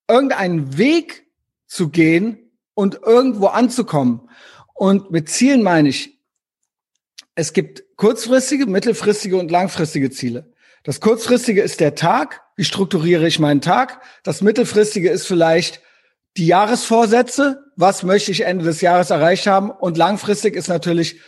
irgendeinen 0.09 0.79
Weg 0.79 1.27
zu 1.67 1.89
gehen 1.89 2.51
und 2.75 3.01
irgendwo 3.03 3.47
anzukommen. 3.47 4.29
Und 4.75 5.11
mit 5.11 5.29
Zielen 5.29 5.63
meine 5.63 5.89
ich, 5.89 6.21
es 7.35 7.53
gibt 7.53 7.85
kurzfristige, 7.97 8.67
mittelfristige 8.67 9.37
und 9.37 9.51
langfristige 9.51 10.11
Ziele. 10.11 10.53
Das 10.85 11.01
kurzfristige 11.01 11.63
ist 11.63 11.81
der 11.81 11.95
Tag. 11.95 12.43
Wie 12.57 12.65
strukturiere 12.65 13.27
ich 13.27 13.39
meinen 13.39 13.61
Tag? 13.61 14.03
Das 14.23 14.41
mittelfristige 14.41 15.11
ist 15.11 15.27
vielleicht 15.27 15.83
die 16.37 16.47
Jahresvorsätze. 16.47 17.65
Was 17.77 18.03
möchte 18.03 18.31
ich 18.31 18.43
Ende 18.43 18.65
des 18.65 18.81
Jahres 18.81 19.11
erreicht 19.11 19.47
haben? 19.47 19.71
Und 19.71 19.97
langfristig 19.97 20.55
ist 20.55 20.69
natürlich 20.69 21.21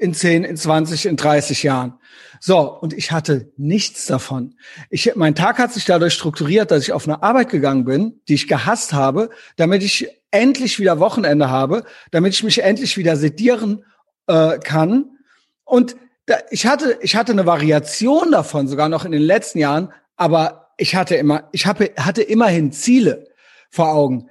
in 0.00 0.14
10, 0.14 0.44
in 0.44 0.56
20, 0.56 1.06
in 1.06 1.16
30 1.16 1.62
Jahren. 1.62 1.94
So, 2.40 2.60
und 2.60 2.94
ich 2.94 3.12
hatte 3.12 3.52
nichts 3.58 4.06
davon. 4.06 4.54
Ich, 4.88 5.14
mein 5.14 5.34
Tag 5.34 5.58
hat 5.58 5.74
sich 5.74 5.84
dadurch 5.84 6.14
strukturiert, 6.14 6.70
dass 6.70 6.82
ich 6.82 6.92
auf 6.92 7.06
eine 7.06 7.22
Arbeit 7.22 7.50
gegangen 7.50 7.84
bin, 7.84 8.20
die 8.26 8.34
ich 8.34 8.48
gehasst 8.48 8.94
habe, 8.94 9.28
damit 9.56 9.82
ich 9.82 10.08
endlich 10.30 10.78
wieder 10.78 11.00
Wochenende 11.00 11.50
habe, 11.50 11.84
damit 12.12 12.32
ich 12.32 12.42
mich 12.42 12.62
endlich 12.62 12.96
wieder 12.96 13.16
sedieren 13.16 13.84
äh, 14.26 14.58
kann. 14.58 15.18
Und 15.64 15.96
da, 16.24 16.38
ich 16.50 16.64
hatte, 16.64 16.98
ich 17.02 17.14
hatte 17.14 17.32
eine 17.32 17.44
Variation 17.44 18.32
davon, 18.32 18.68
sogar 18.68 18.88
noch 18.88 19.04
in 19.04 19.12
den 19.12 19.22
letzten 19.22 19.58
Jahren, 19.58 19.92
aber 20.16 20.70
ich 20.78 20.94
hatte 20.94 21.16
immer, 21.16 21.48
ich 21.52 21.66
habe, 21.66 21.92
hatte 21.98 22.22
immerhin 22.22 22.72
Ziele 22.72 23.28
vor 23.68 23.92
Augen. 23.92 24.30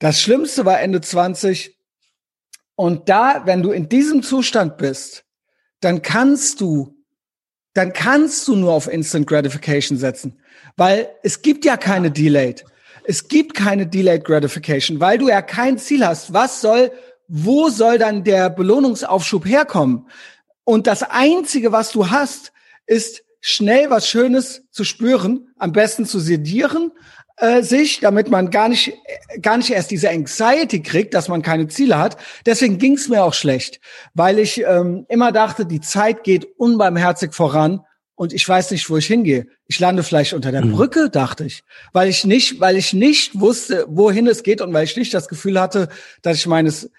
Das 0.00 0.20
Schlimmste 0.20 0.64
war 0.64 0.80
Ende 0.80 1.00
20. 1.00 1.78
Und 2.76 3.08
da, 3.08 3.42
wenn 3.44 3.62
du 3.62 3.70
in 3.70 3.88
diesem 3.88 4.22
Zustand 4.22 4.76
bist, 4.76 5.24
dann 5.80 6.02
kannst 6.02 6.60
du 6.60 6.94
dann 7.74 7.92
kannst 7.92 8.46
du 8.46 8.54
nur 8.54 8.72
auf 8.72 8.90
Instant 8.90 9.26
Gratification 9.26 9.98
setzen, 9.98 10.38
weil 10.76 11.08
es 11.22 11.42
gibt 11.42 11.64
ja 11.64 11.76
keine 11.76 12.10
Delayed. 12.10 12.64
Es 13.02 13.28
gibt 13.28 13.54
keine 13.54 13.86
Delayed 13.86 14.24
Gratification, 14.24 15.00
weil 15.00 15.18
du 15.18 15.28
ja 15.28 15.42
kein 15.42 15.76
Ziel 15.76 16.06
hast. 16.06 16.32
Was 16.32 16.60
soll, 16.60 16.92
wo 17.26 17.68
soll 17.68 17.98
dann 17.98 18.24
der 18.24 18.48
Belohnungsaufschub 18.48 19.44
herkommen? 19.44 20.08
Und 20.62 20.86
das 20.86 21.02
einzige, 21.02 21.72
was 21.72 21.90
du 21.90 22.10
hast, 22.10 22.52
ist 22.86 23.24
schnell 23.40 23.90
was 23.90 24.08
Schönes 24.08 24.62
zu 24.70 24.84
spüren, 24.84 25.48
am 25.58 25.72
besten 25.72 26.06
zu 26.06 26.18
sedieren, 26.18 26.92
äh, 27.36 27.62
sich, 27.62 28.00
damit 28.00 28.30
man 28.30 28.50
gar 28.50 28.68
nicht, 28.68 28.92
gar 29.42 29.56
nicht 29.56 29.70
erst 29.70 29.90
diese 29.90 30.10
Anxiety 30.10 30.82
kriegt, 30.82 31.14
dass 31.14 31.28
man 31.28 31.42
keine 31.42 31.68
Ziele 31.68 31.98
hat. 31.98 32.16
Deswegen 32.46 32.78
ging 32.78 32.94
es 32.94 33.08
mir 33.08 33.24
auch 33.24 33.34
schlecht, 33.34 33.80
weil 34.14 34.38
ich 34.38 34.62
ähm, 34.62 35.04
immer 35.08 35.32
dachte, 35.32 35.66
die 35.66 35.80
Zeit 35.80 36.24
geht 36.24 36.46
unbarmherzig 36.56 37.34
voran 37.34 37.80
und 38.14 38.32
ich 38.32 38.48
weiß 38.48 38.70
nicht, 38.70 38.88
wo 38.88 38.96
ich 38.96 39.06
hingehe. 39.06 39.46
Ich 39.66 39.80
lande 39.80 40.04
vielleicht 40.04 40.34
unter 40.34 40.52
der 40.52 40.64
mhm. 40.64 40.72
Brücke, 40.72 41.10
dachte 41.10 41.44
ich, 41.44 41.64
weil 41.92 42.08
ich 42.08 42.24
nicht, 42.24 42.60
weil 42.60 42.76
ich 42.76 42.92
nicht 42.92 43.38
wusste, 43.40 43.84
wohin 43.88 44.26
es 44.28 44.42
geht 44.42 44.60
und 44.60 44.72
weil 44.72 44.84
ich 44.84 44.96
nicht 44.96 45.12
das 45.12 45.26
Gefühl 45.26 45.60
hatte, 45.60 45.88
dass 46.22 46.36
ich 46.36 46.46
meines 46.46 46.90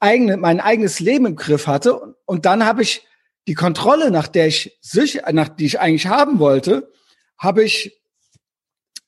eigene, 0.00 0.36
mein 0.36 0.60
eigenes 0.60 0.98
Leben 0.98 1.26
im 1.26 1.36
Griff 1.36 1.66
hatte. 1.66 2.16
Und 2.26 2.46
dann 2.46 2.66
habe 2.66 2.82
ich 2.82 3.06
die 3.46 3.54
Kontrolle, 3.54 4.10
nach 4.10 4.26
der 4.26 4.48
ich 4.48 4.76
sicher, 4.80 5.30
nach 5.32 5.48
die 5.48 5.66
ich 5.66 5.78
eigentlich 5.78 6.08
haben 6.08 6.38
wollte, 6.40 6.90
habe 7.38 7.62
ich 7.62 8.00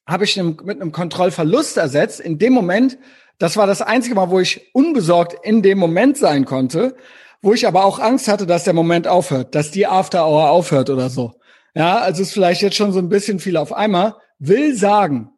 habe 0.06 0.24
ich 0.24 0.36
mit 0.36 0.80
einem 0.80 0.92
Kontrollverlust 0.92 1.76
ersetzt. 1.76 2.20
In 2.20 2.38
dem 2.38 2.52
Moment, 2.52 2.96
das 3.38 3.56
war 3.56 3.66
das 3.66 3.82
einzige 3.82 4.14
Mal, 4.14 4.30
wo 4.30 4.40
ich 4.40 4.70
unbesorgt 4.72 5.36
in 5.44 5.62
dem 5.62 5.78
Moment 5.78 6.16
sein 6.16 6.44
konnte, 6.44 6.96
wo 7.42 7.52
ich 7.52 7.66
aber 7.66 7.84
auch 7.84 7.98
Angst 7.98 8.28
hatte, 8.28 8.46
dass 8.46 8.64
der 8.64 8.72
Moment 8.72 9.08
aufhört, 9.08 9.54
dass 9.54 9.70
die 9.70 9.86
After 9.86 10.26
Hour 10.26 10.50
aufhört 10.50 10.90
oder 10.90 11.10
so. 11.10 11.38
Ja, 11.74 11.98
also 11.98 12.22
ist 12.22 12.32
vielleicht 12.32 12.62
jetzt 12.62 12.76
schon 12.76 12.92
so 12.92 12.98
ein 12.98 13.08
bisschen 13.08 13.38
viel 13.38 13.56
auf 13.56 13.72
einmal. 13.72 14.16
Will 14.38 14.74
sagen, 14.74 15.30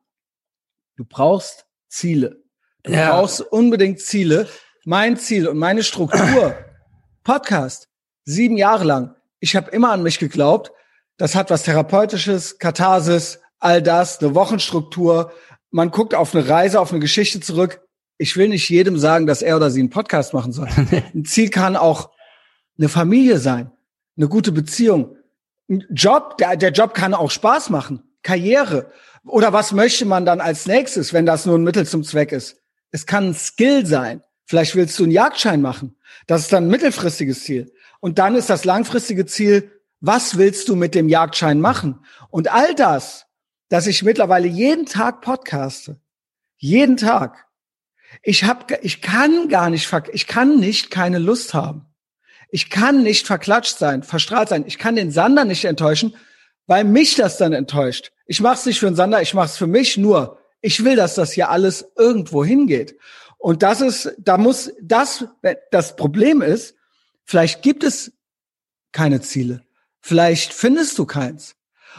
du 0.96 1.04
brauchst 1.04 1.66
Ziele. 1.88 2.42
Du 2.84 2.92
ja. 2.92 3.10
brauchst 3.10 3.40
unbedingt 3.40 4.00
Ziele. 4.00 4.48
Mein 4.84 5.16
Ziel 5.16 5.48
und 5.48 5.58
meine 5.58 5.82
Struktur, 5.82 6.54
Podcast, 7.24 7.88
sieben 8.24 8.56
Jahre 8.56 8.84
lang. 8.84 9.16
Ich 9.40 9.56
habe 9.56 9.70
immer 9.70 9.90
an 9.90 10.02
mich 10.02 10.18
geglaubt. 10.18 10.72
Das 11.16 11.34
hat 11.34 11.50
was 11.50 11.64
Therapeutisches, 11.64 12.58
Katharsis, 12.58 13.40
all 13.58 13.82
das, 13.82 14.20
eine 14.20 14.34
Wochenstruktur, 14.34 15.32
man 15.70 15.90
guckt 15.90 16.14
auf 16.14 16.34
eine 16.34 16.48
Reise, 16.48 16.80
auf 16.80 16.92
eine 16.92 17.00
Geschichte 17.00 17.40
zurück. 17.40 17.80
Ich 18.16 18.36
will 18.36 18.48
nicht 18.48 18.68
jedem 18.68 18.98
sagen, 18.98 19.26
dass 19.26 19.42
er 19.42 19.56
oder 19.56 19.70
sie 19.70 19.80
einen 19.80 19.90
Podcast 19.90 20.34
machen 20.34 20.52
soll. 20.52 20.68
Ein 21.14 21.24
Ziel 21.24 21.50
kann 21.50 21.76
auch 21.76 22.10
eine 22.78 22.88
Familie 22.88 23.38
sein, 23.38 23.70
eine 24.16 24.28
gute 24.28 24.52
Beziehung, 24.52 25.16
ein 25.68 25.84
Job. 25.90 26.38
Der, 26.38 26.56
der 26.56 26.70
Job 26.70 26.94
kann 26.94 27.14
auch 27.14 27.30
Spaß 27.30 27.70
machen, 27.70 28.02
Karriere. 28.22 28.90
Oder 29.24 29.52
was 29.52 29.72
möchte 29.72 30.04
man 30.04 30.24
dann 30.24 30.40
als 30.40 30.66
nächstes, 30.66 31.12
wenn 31.12 31.26
das 31.26 31.44
nur 31.44 31.58
ein 31.58 31.64
Mittel 31.64 31.86
zum 31.86 32.02
Zweck 32.02 32.32
ist? 32.32 32.56
Es 32.90 33.06
kann 33.06 33.28
ein 33.28 33.34
Skill 33.34 33.84
sein. 33.84 34.22
Vielleicht 34.46 34.74
willst 34.74 34.98
du 34.98 35.02
einen 35.02 35.12
Jagdschein 35.12 35.60
machen. 35.60 35.96
Das 36.26 36.42
ist 36.42 36.52
dann 36.52 36.64
ein 36.64 36.70
mittelfristiges 36.70 37.44
Ziel. 37.44 37.70
Und 38.00 38.18
dann 38.18 38.34
ist 38.34 38.48
das 38.48 38.64
langfristige 38.64 39.26
Ziel, 39.26 39.70
was 40.00 40.38
willst 40.38 40.68
du 40.68 40.76
mit 40.76 40.94
dem 40.94 41.08
Jagdschein 41.08 41.60
machen? 41.60 42.00
Und 42.30 42.52
all 42.52 42.74
das, 42.74 43.26
dass 43.68 43.86
ich 43.86 44.02
mittlerweile 44.02 44.46
jeden 44.46 44.86
Tag 44.86 45.20
podcaste, 45.20 46.00
jeden 46.56 46.96
Tag. 46.96 47.46
Ich 48.22 48.44
hab, 48.44 48.70
ich 48.82 49.02
kann 49.02 49.48
gar 49.48 49.70
nicht, 49.70 49.92
ich 50.12 50.26
kann 50.26 50.58
nicht 50.58 50.90
keine 50.90 51.18
Lust 51.18 51.54
haben. 51.54 51.86
Ich 52.50 52.70
kann 52.70 53.02
nicht 53.02 53.26
verklatscht 53.26 53.76
sein, 53.78 54.02
verstrahlt 54.02 54.48
sein. 54.48 54.64
Ich 54.66 54.78
kann 54.78 54.96
den 54.96 55.10
Sander 55.10 55.44
nicht 55.44 55.66
enttäuschen, 55.66 56.16
weil 56.66 56.84
mich 56.84 57.14
das 57.14 57.36
dann 57.36 57.52
enttäuscht. 57.52 58.12
Ich 58.26 58.40
mache 58.40 58.54
es 58.54 58.66
nicht 58.66 58.80
für 58.80 58.86
den 58.86 58.94
Sander, 58.94 59.20
ich 59.20 59.34
mache 59.34 59.46
es 59.46 59.56
für 59.56 59.66
mich 59.66 59.98
nur. 59.98 60.38
Ich 60.60 60.84
will, 60.84 60.96
dass 60.96 61.14
das 61.14 61.32
hier 61.32 61.50
alles 61.50 61.92
irgendwo 61.96 62.44
hingeht. 62.44 62.98
Und 63.36 63.62
das 63.62 63.80
ist, 63.80 64.14
da 64.18 64.38
muss 64.38 64.72
das, 64.82 65.26
das 65.70 65.96
Problem 65.96 66.42
ist, 66.42 66.74
vielleicht 67.24 67.62
gibt 67.62 67.84
es 67.84 68.12
keine 68.92 69.20
Ziele. 69.20 69.62
Vielleicht 70.00 70.52
findest 70.52 70.98
du 70.98 71.06
keins. 71.06 71.54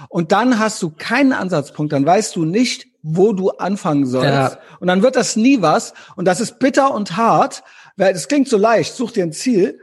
Und 0.08 0.32
dann 0.32 0.60
hast 0.60 0.82
du 0.82 0.92
keinen 0.92 1.34
Ansatzpunkt, 1.34 1.92
dann 1.92 2.06
weißt 2.06 2.36
du 2.36 2.46
nicht, 2.46 2.88
wo 3.02 3.34
du 3.34 3.52
anfangen 3.52 4.06
sollst. 4.06 4.56
Ja. 4.56 4.60
Und 4.80 4.88
dann 4.88 5.04
wird 5.04 5.16
das 5.16 5.36
nie 5.36 5.62
was. 5.62 5.94
Und 6.16 6.26
das 6.26 6.40
ist 6.40 6.60
bitter 6.60 6.94
und 6.94 7.18
hart, 7.18 7.64
weil 7.98 8.14
es 8.14 8.28
klingt 8.28 8.48
so 8.48 8.58
leicht, 8.58 8.94
such 8.94 9.12
dir 9.12 9.24
ein 9.24 9.34
Ziel. 9.34 9.80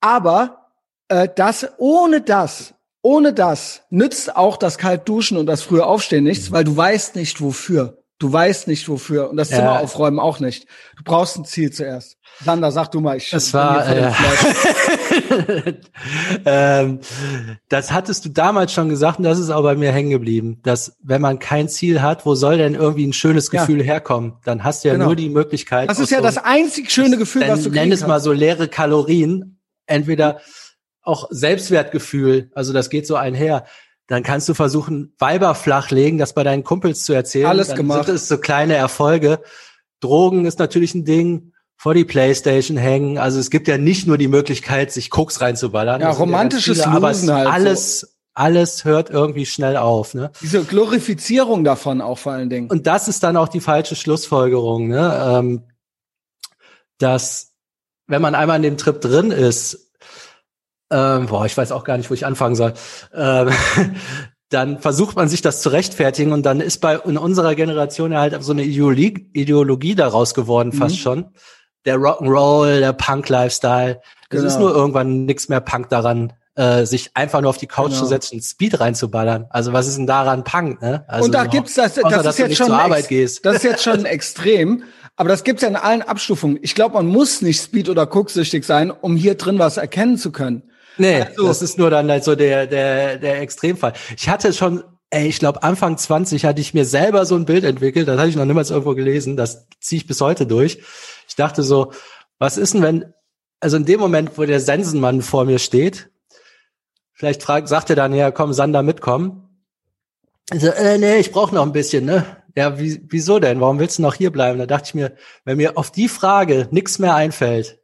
Aber 0.00 0.70
äh, 1.08 1.28
das, 1.34 1.68
ohne 1.78 2.20
das, 2.20 2.74
ohne 3.02 3.32
das 3.32 3.82
nützt 3.90 4.34
auch 4.34 4.56
das 4.56 4.78
Kaltduschen 4.78 5.36
und 5.36 5.46
das 5.46 5.62
frühe 5.62 5.86
Aufstehen 5.86 6.24
nichts, 6.24 6.50
weil 6.52 6.64
du 6.64 6.76
weißt 6.76 7.16
nicht 7.16 7.40
wofür. 7.40 8.02
Du 8.18 8.32
weißt 8.32 8.66
nicht 8.66 8.88
wofür 8.88 9.28
und 9.28 9.36
das 9.36 9.50
Zimmer 9.50 9.74
ja. 9.74 9.78
aufräumen 9.80 10.18
auch 10.18 10.40
nicht. 10.40 10.66
Du 10.96 11.04
brauchst 11.04 11.36
ein 11.36 11.44
Ziel 11.44 11.70
zuerst. 11.70 12.16
Sander, 12.42 12.72
sag 12.72 12.90
du 12.90 13.00
mal, 13.00 13.18
ich. 13.18 13.28
Das 13.28 13.52
war. 13.52 13.86
Äh, 13.86 14.10
ähm, 16.44 17.00
das 17.68 17.92
hattest 17.92 18.24
du 18.24 18.28
damals 18.30 18.72
schon 18.72 18.88
gesagt 18.88 19.18
und 19.18 19.24
das 19.24 19.38
ist 19.38 19.50
auch 19.50 19.62
bei 19.62 19.74
mir 19.74 19.92
hängen 19.92 20.10
geblieben, 20.10 20.60
dass 20.62 20.96
wenn 21.02 21.20
man 21.20 21.38
kein 21.38 21.68
Ziel 21.68 22.02
hat, 22.02 22.26
wo 22.26 22.34
soll 22.34 22.58
denn 22.58 22.74
irgendwie 22.74 23.06
ein 23.06 23.12
schönes 23.12 23.50
Gefühl 23.50 23.78
ja. 23.78 23.84
herkommen? 23.84 24.34
Dann 24.44 24.64
hast 24.64 24.84
du 24.84 24.88
ja 24.88 24.94
genau. 24.94 25.06
nur 25.06 25.16
die 25.16 25.28
Möglichkeit. 25.28 25.88
Das 25.90 25.98
ist 25.98 26.10
ja 26.10 26.18
so, 26.18 26.24
das 26.24 26.38
einzig 26.38 26.90
schöne 26.90 27.16
Gefühl, 27.16 27.48
was 27.48 27.62
du. 27.62 27.70
Nenn 27.70 27.92
es 27.92 28.06
mal 28.06 28.20
so 28.20 28.32
leere 28.32 28.68
Kalorien. 28.68 29.60
Entweder 29.86 30.40
auch 31.02 31.28
Selbstwertgefühl, 31.30 32.50
also 32.54 32.72
das 32.72 32.90
geht 32.90 33.06
so 33.06 33.14
einher 33.14 33.64
dann 34.06 34.22
kannst 34.22 34.48
du 34.48 34.54
versuchen, 34.54 35.14
Weiber 35.18 35.54
flachlegen, 35.54 36.18
das 36.18 36.32
bei 36.32 36.44
deinen 36.44 36.64
Kumpels 36.64 37.04
zu 37.04 37.12
erzählen. 37.12 37.46
Alles 37.46 37.68
dann 37.68 37.76
gemacht. 37.76 38.06
Sind 38.06 38.14
es 38.14 38.28
so 38.28 38.38
kleine 38.38 38.74
Erfolge. 38.74 39.40
Drogen 40.00 40.44
ist 40.44 40.58
natürlich 40.58 40.94
ein 40.94 41.04
Ding. 41.04 41.52
Vor 41.76 41.94
die 41.94 42.04
Playstation 42.04 42.76
hängen. 42.76 43.18
Also 43.18 43.38
es 43.38 43.50
gibt 43.50 43.68
ja 43.68 43.78
nicht 43.78 44.06
nur 44.06 44.18
die 44.18 44.28
Möglichkeit, 44.28 44.92
sich 44.92 45.10
Koks 45.10 45.40
reinzuballern. 45.40 46.00
Ja, 46.00 46.10
romantisches 46.10 46.78
ja 46.78 46.96
Losen 46.96 47.32
halt. 47.32 47.48
Alles, 47.48 48.00
so. 48.00 48.06
alles 48.34 48.84
hört 48.84 49.10
irgendwie 49.10 49.46
schnell 49.46 49.76
auf. 49.76 50.14
Ne? 50.14 50.32
Diese 50.40 50.64
Glorifizierung 50.64 51.64
davon 51.64 52.00
auch 52.00 52.18
vor 52.18 52.32
allen 52.32 52.48
Dingen. 52.48 52.70
Und 52.70 52.86
das 52.86 53.08
ist 53.08 53.22
dann 53.22 53.36
auch 53.36 53.48
die 53.48 53.60
falsche 53.60 53.94
Schlussfolgerung, 53.94 54.88
ne? 54.88 55.38
Ähm, 55.38 55.62
dass 56.98 57.52
wenn 58.06 58.22
man 58.22 58.34
einmal 58.34 58.56
in 58.56 58.62
dem 58.62 58.76
Trip 58.76 59.00
drin 59.00 59.30
ist, 59.30 59.92
ähm, 60.90 61.26
boah, 61.26 61.46
ich 61.46 61.56
weiß 61.56 61.72
auch 61.72 61.84
gar 61.84 61.96
nicht, 61.96 62.10
wo 62.10 62.14
ich 62.14 62.26
anfangen 62.26 62.54
soll, 62.54 62.74
ähm, 63.12 63.50
dann 64.48 64.78
versucht 64.78 65.16
man 65.16 65.28
sich 65.28 65.42
das 65.42 65.60
zu 65.60 65.70
rechtfertigen 65.70 66.32
und 66.32 66.46
dann 66.46 66.60
ist 66.60 66.78
bei 66.78 66.96
in 66.96 67.18
unserer 67.18 67.56
Generation 67.56 68.12
ja 68.12 68.20
halt 68.20 68.42
so 68.44 68.52
eine 68.52 68.62
Ideologie, 68.62 69.28
Ideologie 69.32 69.96
daraus 69.96 70.34
geworden, 70.34 70.70
mhm. 70.72 70.78
fast 70.78 70.98
schon. 70.98 71.30
Der 71.86 71.96
Rock'n'Roll, 71.96 72.80
der 72.80 72.92
Punk-Lifestyle. 72.92 74.00
Es 74.28 74.28
genau. 74.28 74.46
ist 74.46 74.58
nur 74.58 74.74
irgendwann 74.74 75.24
nichts 75.24 75.48
mehr 75.48 75.60
Punk 75.60 75.88
daran, 75.88 76.32
äh, 76.56 76.84
sich 76.84 77.10
einfach 77.14 77.40
nur 77.40 77.50
auf 77.50 77.58
die 77.58 77.66
Couch 77.66 77.90
genau. 77.90 78.00
zu 78.00 78.06
setzen 78.06 78.42
Speed 78.42 78.80
reinzuballern. 78.80 79.46
Also 79.50 79.72
was 79.72 79.86
ist 79.86 79.98
denn 79.98 80.06
daran 80.06 80.42
Punk, 80.42 80.82
ne? 80.82 81.04
Also 81.06 81.26
und 81.26 81.32
da 81.32 81.44
gibt's 81.46 81.74
das, 81.74 81.94
das 81.94 82.04
außer, 82.04 82.30
ist 82.30 82.38
jetzt 82.38 82.56
schon 82.56 82.66
zur 82.66 82.78
Arbeit 82.78 83.08
gehst. 83.08 83.46
Das 83.46 83.56
ist 83.56 83.62
jetzt 83.62 83.82
schon 83.82 84.04
extrem. 84.04 84.82
Aber 85.16 85.30
das 85.30 85.44
gibt's 85.44 85.62
ja 85.62 85.68
in 85.68 85.76
allen 85.76 86.02
Abstufungen. 86.02 86.58
Ich 86.60 86.74
glaube, 86.74 86.94
man 86.94 87.06
muss 87.06 87.40
nicht 87.40 87.60
Speed- 87.60 87.88
oder 87.88 88.02
Cook-süchtig 88.02 88.64
sein, 88.64 88.90
um 88.90 89.16
hier 89.16 89.34
drin 89.36 89.58
was 89.58 89.78
erkennen 89.78 90.18
zu 90.18 90.30
können. 90.30 90.62
Nee, 90.98 91.22
also, 91.22 91.46
das 91.46 91.62
ist 91.62 91.78
nur 91.78 91.90
dann 91.90 92.10
halt 92.10 92.24
so 92.24 92.34
der, 92.34 92.66
der, 92.66 93.16
der 93.16 93.40
Extremfall. 93.40 93.94
Ich 94.16 94.28
hatte 94.28 94.52
schon, 94.52 94.82
ey, 95.10 95.26
ich 95.26 95.38
glaube 95.38 95.62
Anfang 95.62 95.96
20 95.96 96.44
hatte 96.44 96.60
ich 96.60 96.74
mir 96.74 96.84
selber 96.84 97.26
so 97.26 97.34
ein 97.34 97.44
Bild 97.44 97.64
entwickelt, 97.64 98.08
das 98.08 98.18
hatte 98.18 98.28
ich 98.28 98.36
noch 98.36 98.44
niemals 98.44 98.70
irgendwo 98.70 98.94
gelesen, 98.94 99.36
das 99.36 99.66
ziehe 99.80 100.00
ich 100.00 100.06
bis 100.06 100.20
heute 100.20 100.46
durch. 100.46 100.80
Ich 101.36 101.44
dachte 101.44 101.62
so, 101.62 101.92
was 102.38 102.56
ist 102.56 102.72
denn, 102.72 102.82
wenn, 102.82 103.12
also 103.60 103.76
in 103.76 103.84
dem 103.84 104.00
Moment, 104.00 104.38
wo 104.38 104.46
der 104.46 104.58
Sensenmann 104.58 105.20
vor 105.20 105.44
mir 105.44 105.58
steht, 105.58 106.08
vielleicht 107.12 107.42
fragt, 107.42 107.68
sagt 107.68 107.90
er 107.90 107.96
dann, 107.96 108.14
ja, 108.14 108.30
komm, 108.30 108.54
Sander, 108.54 108.82
mitkommen. 108.82 109.62
Also, 110.48 110.68
äh, 110.68 110.96
nee, 110.96 111.18
ich 111.18 111.32
brauche 111.32 111.54
noch 111.54 111.66
ein 111.66 111.72
bisschen, 111.72 112.06
ne? 112.06 112.24
Ja, 112.56 112.78
wie, 112.78 113.02
wieso 113.10 113.38
denn? 113.38 113.60
Warum 113.60 113.78
willst 113.78 113.98
du 113.98 114.02
noch 114.02 114.14
hier 114.14 114.32
bleiben? 114.32 114.58
Da 114.58 114.64
dachte 114.64 114.86
ich 114.86 114.94
mir, 114.94 115.14
wenn 115.44 115.58
mir 115.58 115.76
auf 115.76 115.90
die 115.90 116.08
Frage 116.08 116.68
nichts 116.70 116.98
mehr 116.98 117.14
einfällt, 117.14 117.80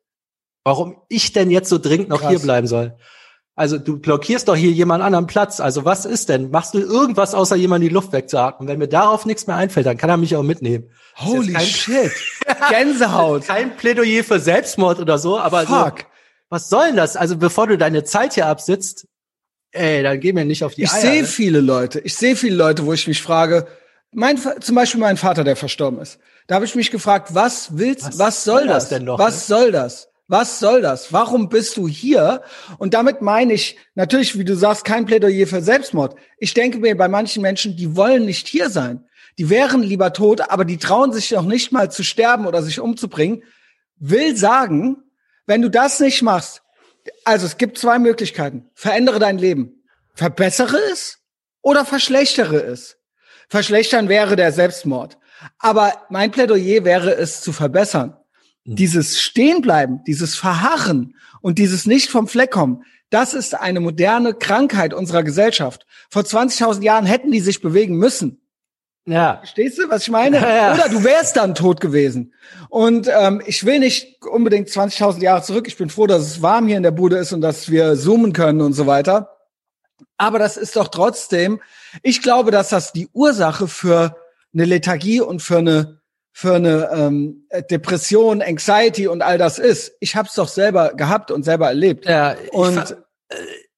warum 0.64 1.02
ich 1.10 1.34
denn 1.34 1.50
jetzt 1.50 1.68
so 1.68 1.76
dringend 1.76 2.08
noch 2.08 2.20
Krass. 2.20 2.30
hier 2.30 2.38
bleiben 2.38 2.66
soll. 2.66 2.96
Also 3.54 3.76
du 3.76 3.98
blockierst 3.98 4.48
doch 4.48 4.56
hier 4.56 4.70
jemand 4.70 5.02
anderen 5.02 5.26
Platz. 5.26 5.60
Also 5.60 5.84
was 5.84 6.06
ist 6.06 6.30
denn? 6.30 6.50
Machst 6.50 6.72
du 6.72 6.78
irgendwas 6.78 7.34
außer 7.34 7.54
jemand 7.56 7.84
die 7.84 7.90
Luft 7.90 8.12
wegzuatmen? 8.12 8.68
Wenn 8.68 8.78
mir 8.78 8.88
darauf 8.88 9.26
nichts 9.26 9.46
mehr 9.46 9.56
einfällt, 9.56 9.86
dann 9.86 9.98
kann 9.98 10.08
er 10.08 10.16
mich 10.16 10.34
auch 10.36 10.42
mitnehmen. 10.42 10.88
Holy 11.16 11.58
shit. 11.60 12.12
Gänsehaut. 12.70 13.46
kein 13.46 13.76
Plädoyer 13.76 14.24
für 14.24 14.40
Selbstmord 14.40 15.00
oder 15.00 15.18
so, 15.18 15.38
aber 15.38 15.66
Fuck. 15.66 16.00
So, 16.00 16.06
was 16.48 16.68
soll 16.70 16.86
denn 16.86 16.96
das? 16.96 17.16
Also 17.16 17.36
bevor 17.36 17.66
du 17.66 17.76
deine 17.76 18.04
Zeit 18.04 18.34
hier 18.34 18.46
absitzt, 18.46 19.06
ey, 19.72 20.02
dann 20.02 20.18
geh 20.20 20.32
mir 20.32 20.46
nicht 20.46 20.64
auf 20.64 20.74
die 20.74 20.84
ich 20.84 20.92
Eier. 20.92 20.96
Ich 20.96 21.02
sehe 21.02 21.22
ne? 21.22 21.28
viele 21.28 21.60
Leute. 21.60 22.00
Ich 22.00 22.14
sehe 22.14 22.36
viele 22.36 22.56
Leute, 22.56 22.86
wo 22.86 22.94
ich 22.94 23.06
mich 23.06 23.22
frage, 23.22 23.66
mein, 24.12 24.38
zum 24.60 24.74
Beispiel 24.74 25.00
mein 25.00 25.16
Vater, 25.16 25.44
der 25.44 25.56
verstorben 25.56 26.00
ist. 26.00 26.18
Da 26.46 26.56
habe 26.56 26.64
ich 26.64 26.74
mich 26.74 26.90
gefragt, 26.90 27.34
was 27.34 27.78
willst, 27.78 28.06
was, 28.06 28.18
was 28.18 28.44
soll 28.44 28.66
das? 28.66 28.84
das 28.84 28.88
denn 28.90 29.04
noch? 29.04 29.18
Was 29.18 29.48
ne? 29.48 29.56
soll 29.56 29.72
das? 29.72 30.08
Was 30.32 30.60
soll 30.60 30.80
das? 30.80 31.12
Warum 31.12 31.50
bist 31.50 31.76
du 31.76 31.86
hier? 31.86 32.40
Und 32.78 32.94
damit 32.94 33.20
meine 33.20 33.52
ich 33.52 33.76
natürlich, 33.94 34.38
wie 34.38 34.46
du 34.46 34.56
sagst, 34.56 34.82
kein 34.82 35.04
Plädoyer 35.04 35.46
für 35.46 35.60
Selbstmord. 35.60 36.16
Ich 36.38 36.54
denke 36.54 36.78
mir 36.78 36.96
bei 36.96 37.06
manchen 37.06 37.42
Menschen, 37.42 37.76
die 37.76 37.96
wollen 37.96 38.24
nicht 38.24 38.48
hier 38.48 38.70
sein. 38.70 39.04
Die 39.36 39.50
wären 39.50 39.82
lieber 39.82 40.14
tot, 40.14 40.40
aber 40.40 40.64
die 40.64 40.78
trauen 40.78 41.12
sich 41.12 41.32
noch 41.32 41.44
nicht 41.44 41.70
mal 41.70 41.90
zu 41.90 42.02
sterben 42.02 42.46
oder 42.46 42.62
sich 42.62 42.80
umzubringen. 42.80 43.42
Will 43.96 44.34
sagen, 44.34 45.02
wenn 45.44 45.60
du 45.60 45.68
das 45.68 46.00
nicht 46.00 46.22
machst, 46.22 46.62
also 47.26 47.44
es 47.44 47.58
gibt 47.58 47.76
zwei 47.76 47.98
Möglichkeiten. 47.98 48.70
Verändere 48.74 49.18
dein 49.18 49.36
Leben. 49.36 49.84
Verbessere 50.14 50.78
es 50.90 51.18
oder 51.60 51.84
verschlechtere 51.84 52.56
es. 52.56 52.96
Verschlechtern 53.50 54.08
wäre 54.08 54.36
der 54.36 54.52
Selbstmord. 54.52 55.18
Aber 55.58 56.06
mein 56.08 56.30
Plädoyer 56.30 56.86
wäre 56.86 57.14
es 57.14 57.42
zu 57.42 57.52
verbessern. 57.52 58.16
Mhm. 58.64 58.76
Dieses 58.76 59.20
Stehenbleiben, 59.20 60.02
dieses 60.06 60.36
Verharren 60.36 61.16
und 61.40 61.58
dieses 61.58 61.86
nicht 61.86 62.10
vom 62.10 62.28
Fleck 62.28 62.50
kommen, 62.50 62.84
das 63.10 63.34
ist 63.34 63.54
eine 63.54 63.80
moderne 63.80 64.32
Krankheit 64.32 64.94
unserer 64.94 65.22
Gesellschaft. 65.22 65.86
Vor 66.08 66.22
20.000 66.22 66.82
Jahren 66.82 67.04
hätten 67.04 67.30
die 67.30 67.40
sich 67.40 67.60
bewegen 67.60 67.96
müssen. 67.96 68.40
Ja. 69.04 69.38
Verstehst 69.38 69.78
du, 69.78 69.88
was 69.88 70.02
ich 70.02 70.10
meine? 70.10 70.38
Ja. 70.40 70.74
Oder 70.74 70.88
du 70.88 71.04
wärst 71.04 71.36
dann 71.36 71.54
tot 71.54 71.80
gewesen. 71.80 72.32
Und 72.68 73.08
ähm, 73.12 73.42
ich 73.44 73.66
will 73.66 73.80
nicht 73.80 74.24
unbedingt 74.24 74.68
20.000 74.68 75.20
Jahre 75.20 75.42
zurück. 75.42 75.66
Ich 75.66 75.76
bin 75.76 75.90
froh, 75.90 76.06
dass 76.06 76.22
es 76.22 76.42
warm 76.42 76.66
hier 76.68 76.76
in 76.76 76.82
der 76.82 76.90
Bude 76.90 77.16
ist 77.16 77.32
und 77.32 77.40
dass 77.40 77.70
wir 77.70 77.96
zoomen 77.96 78.32
können 78.32 78.60
und 78.60 78.72
so 78.72 78.86
weiter. 78.86 79.36
Aber 80.16 80.38
das 80.38 80.56
ist 80.56 80.76
doch 80.76 80.88
trotzdem, 80.88 81.60
ich 82.02 82.22
glaube, 82.22 82.50
dass 82.50 82.68
das 82.68 82.92
die 82.92 83.08
Ursache 83.12 83.66
für 83.66 84.16
eine 84.54 84.64
Lethargie 84.64 85.20
und 85.20 85.42
für 85.42 85.58
eine 85.58 86.01
für 86.32 86.54
eine 86.54 86.90
ähm, 86.92 87.46
Depression, 87.70 88.42
Anxiety 88.42 89.06
und 89.06 89.22
all 89.22 89.38
das 89.38 89.58
ist. 89.58 89.92
Ich 90.00 90.16
habe 90.16 90.28
es 90.28 90.34
doch 90.34 90.48
selber 90.48 90.94
gehabt 90.94 91.30
und 91.30 91.44
selber 91.44 91.68
erlebt. 91.68 92.06
Ja, 92.06 92.34
und 92.50 92.96
äh, 93.28 93.34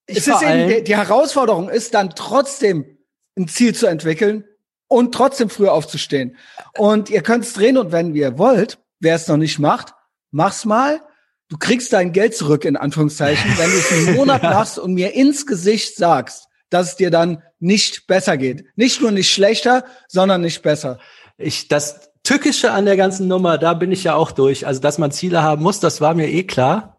ich 0.06 0.18
es 0.18 0.28
ist 0.28 0.42
eben, 0.42 0.68
die, 0.68 0.84
die 0.84 0.96
Herausforderung 0.96 1.68
ist 1.68 1.94
dann 1.94 2.10
trotzdem 2.14 2.98
ein 3.36 3.48
Ziel 3.48 3.74
zu 3.74 3.86
entwickeln 3.86 4.44
und 4.86 5.12
trotzdem 5.12 5.50
früher 5.50 5.72
aufzustehen. 5.72 6.36
Und 6.76 7.10
ihr 7.10 7.22
könnt 7.22 7.44
es 7.44 7.52
drehen 7.54 7.76
und 7.76 7.90
wenn 7.90 8.14
ihr 8.14 8.38
wollt, 8.38 8.78
wer 9.00 9.16
es 9.16 9.26
noch 9.26 9.36
nicht 9.36 9.58
macht, 9.58 9.94
mach's 10.30 10.64
mal. 10.64 11.00
Du 11.48 11.58
kriegst 11.58 11.92
dein 11.92 12.12
Geld 12.12 12.36
zurück, 12.36 12.64
in 12.64 12.76
Anführungszeichen, 12.76 13.50
wenn 13.58 13.70
du 13.70 13.76
es 13.76 13.92
einen 13.92 14.14
Monat 14.16 14.42
machst 14.42 14.78
und 14.78 14.94
mir 14.94 15.14
ins 15.14 15.46
Gesicht 15.46 15.96
sagst, 15.96 16.46
dass 16.70 16.90
es 16.90 16.96
dir 16.96 17.10
dann 17.10 17.42
nicht 17.58 18.06
besser 18.06 18.36
geht. 18.36 18.64
Nicht 18.76 19.00
nur 19.00 19.10
nicht 19.10 19.32
schlechter, 19.32 19.84
sondern 20.08 20.40
nicht 20.40 20.62
besser. 20.62 20.98
Ich, 21.36 21.68
das 21.68 22.10
Tückische 22.24 22.72
an 22.72 22.86
der 22.86 22.96
ganzen 22.96 23.28
Nummer, 23.28 23.58
da 23.58 23.74
bin 23.74 23.92
ich 23.92 24.04
ja 24.04 24.14
auch 24.14 24.32
durch. 24.32 24.66
Also, 24.66 24.80
dass 24.80 24.98
man 24.98 25.12
Ziele 25.12 25.42
haben 25.42 25.62
muss, 25.62 25.78
das 25.78 26.00
war 26.00 26.14
mir 26.14 26.28
eh 26.28 26.42
klar. 26.44 26.98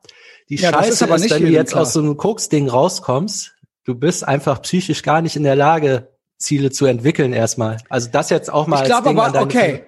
Die 0.50 0.56
ja, 0.56 0.72
Scheiße 0.72 0.90
ist, 0.90 1.04
aber 1.04 1.16
ist, 1.16 1.30
wenn 1.32 1.44
du 1.44 1.50
jetzt 1.50 1.72
klar. 1.72 1.82
aus 1.82 1.94
so 1.94 2.00
einem 2.00 2.16
Koks-Ding 2.16 2.70
rauskommst, 2.70 3.56
du 3.84 3.96
bist 3.96 4.28
einfach 4.28 4.62
psychisch 4.62 5.02
gar 5.02 5.22
nicht 5.22 5.36
in 5.36 5.44
der 5.44 5.56
Lage, 5.56 6.16
Ziele 6.38 6.70
zu 6.70 6.86
entwickeln 6.86 7.34
erstmal. 7.34 7.78
Also 7.90 8.10
das 8.12 8.30
jetzt 8.30 8.52
auch 8.52 8.68
mal 8.68 8.88
ich 8.88 8.94
Ding 9.04 9.20
aber, 9.20 9.42
okay. 9.42 9.86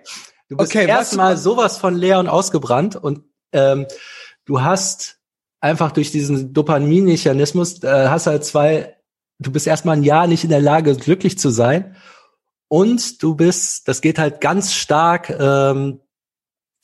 Du 0.50 0.56
bist 0.56 0.74
okay, 0.74 0.88
erstmal 0.88 1.38
sowas 1.38 1.78
von 1.78 1.96
leer 1.96 2.20
und 2.20 2.30
ausgebrannt 2.30 2.96
und 2.96 3.24
ähm, 3.52 3.86
du 4.46 4.62
hast 4.62 5.20
einfach 5.60 5.92
durch 5.92 6.12
diesen 6.12 6.54
Dopaminmechanismus, 6.54 7.84
äh, 7.84 8.08
hast 8.08 8.28
halt 8.28 8.46
zwei, 8.46 8.96
du 9.40 9.52
bist 9.52 9.68
erstmal 9.68 9.98
ein 9.98 10.04
Jahr 10.04 10.26
nicht 10.28 10.46
in 10.46 10.50
der 10.50 10.62
Lage, 10.62 10.96
glücklich 10.96 11.38
zu 11.38 11.50
sein. 11.50 11.96
Und 12.68 13.24
du 13.24 13.36
bist, 13.36 13.88
das 13.88 14.02
geht 14.02 14.20
halt 14.20 14.42
ganz 14.42 14.74
stark 14.74 15.30
ähm, 15.30 16.02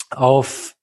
auf 0.09 0.75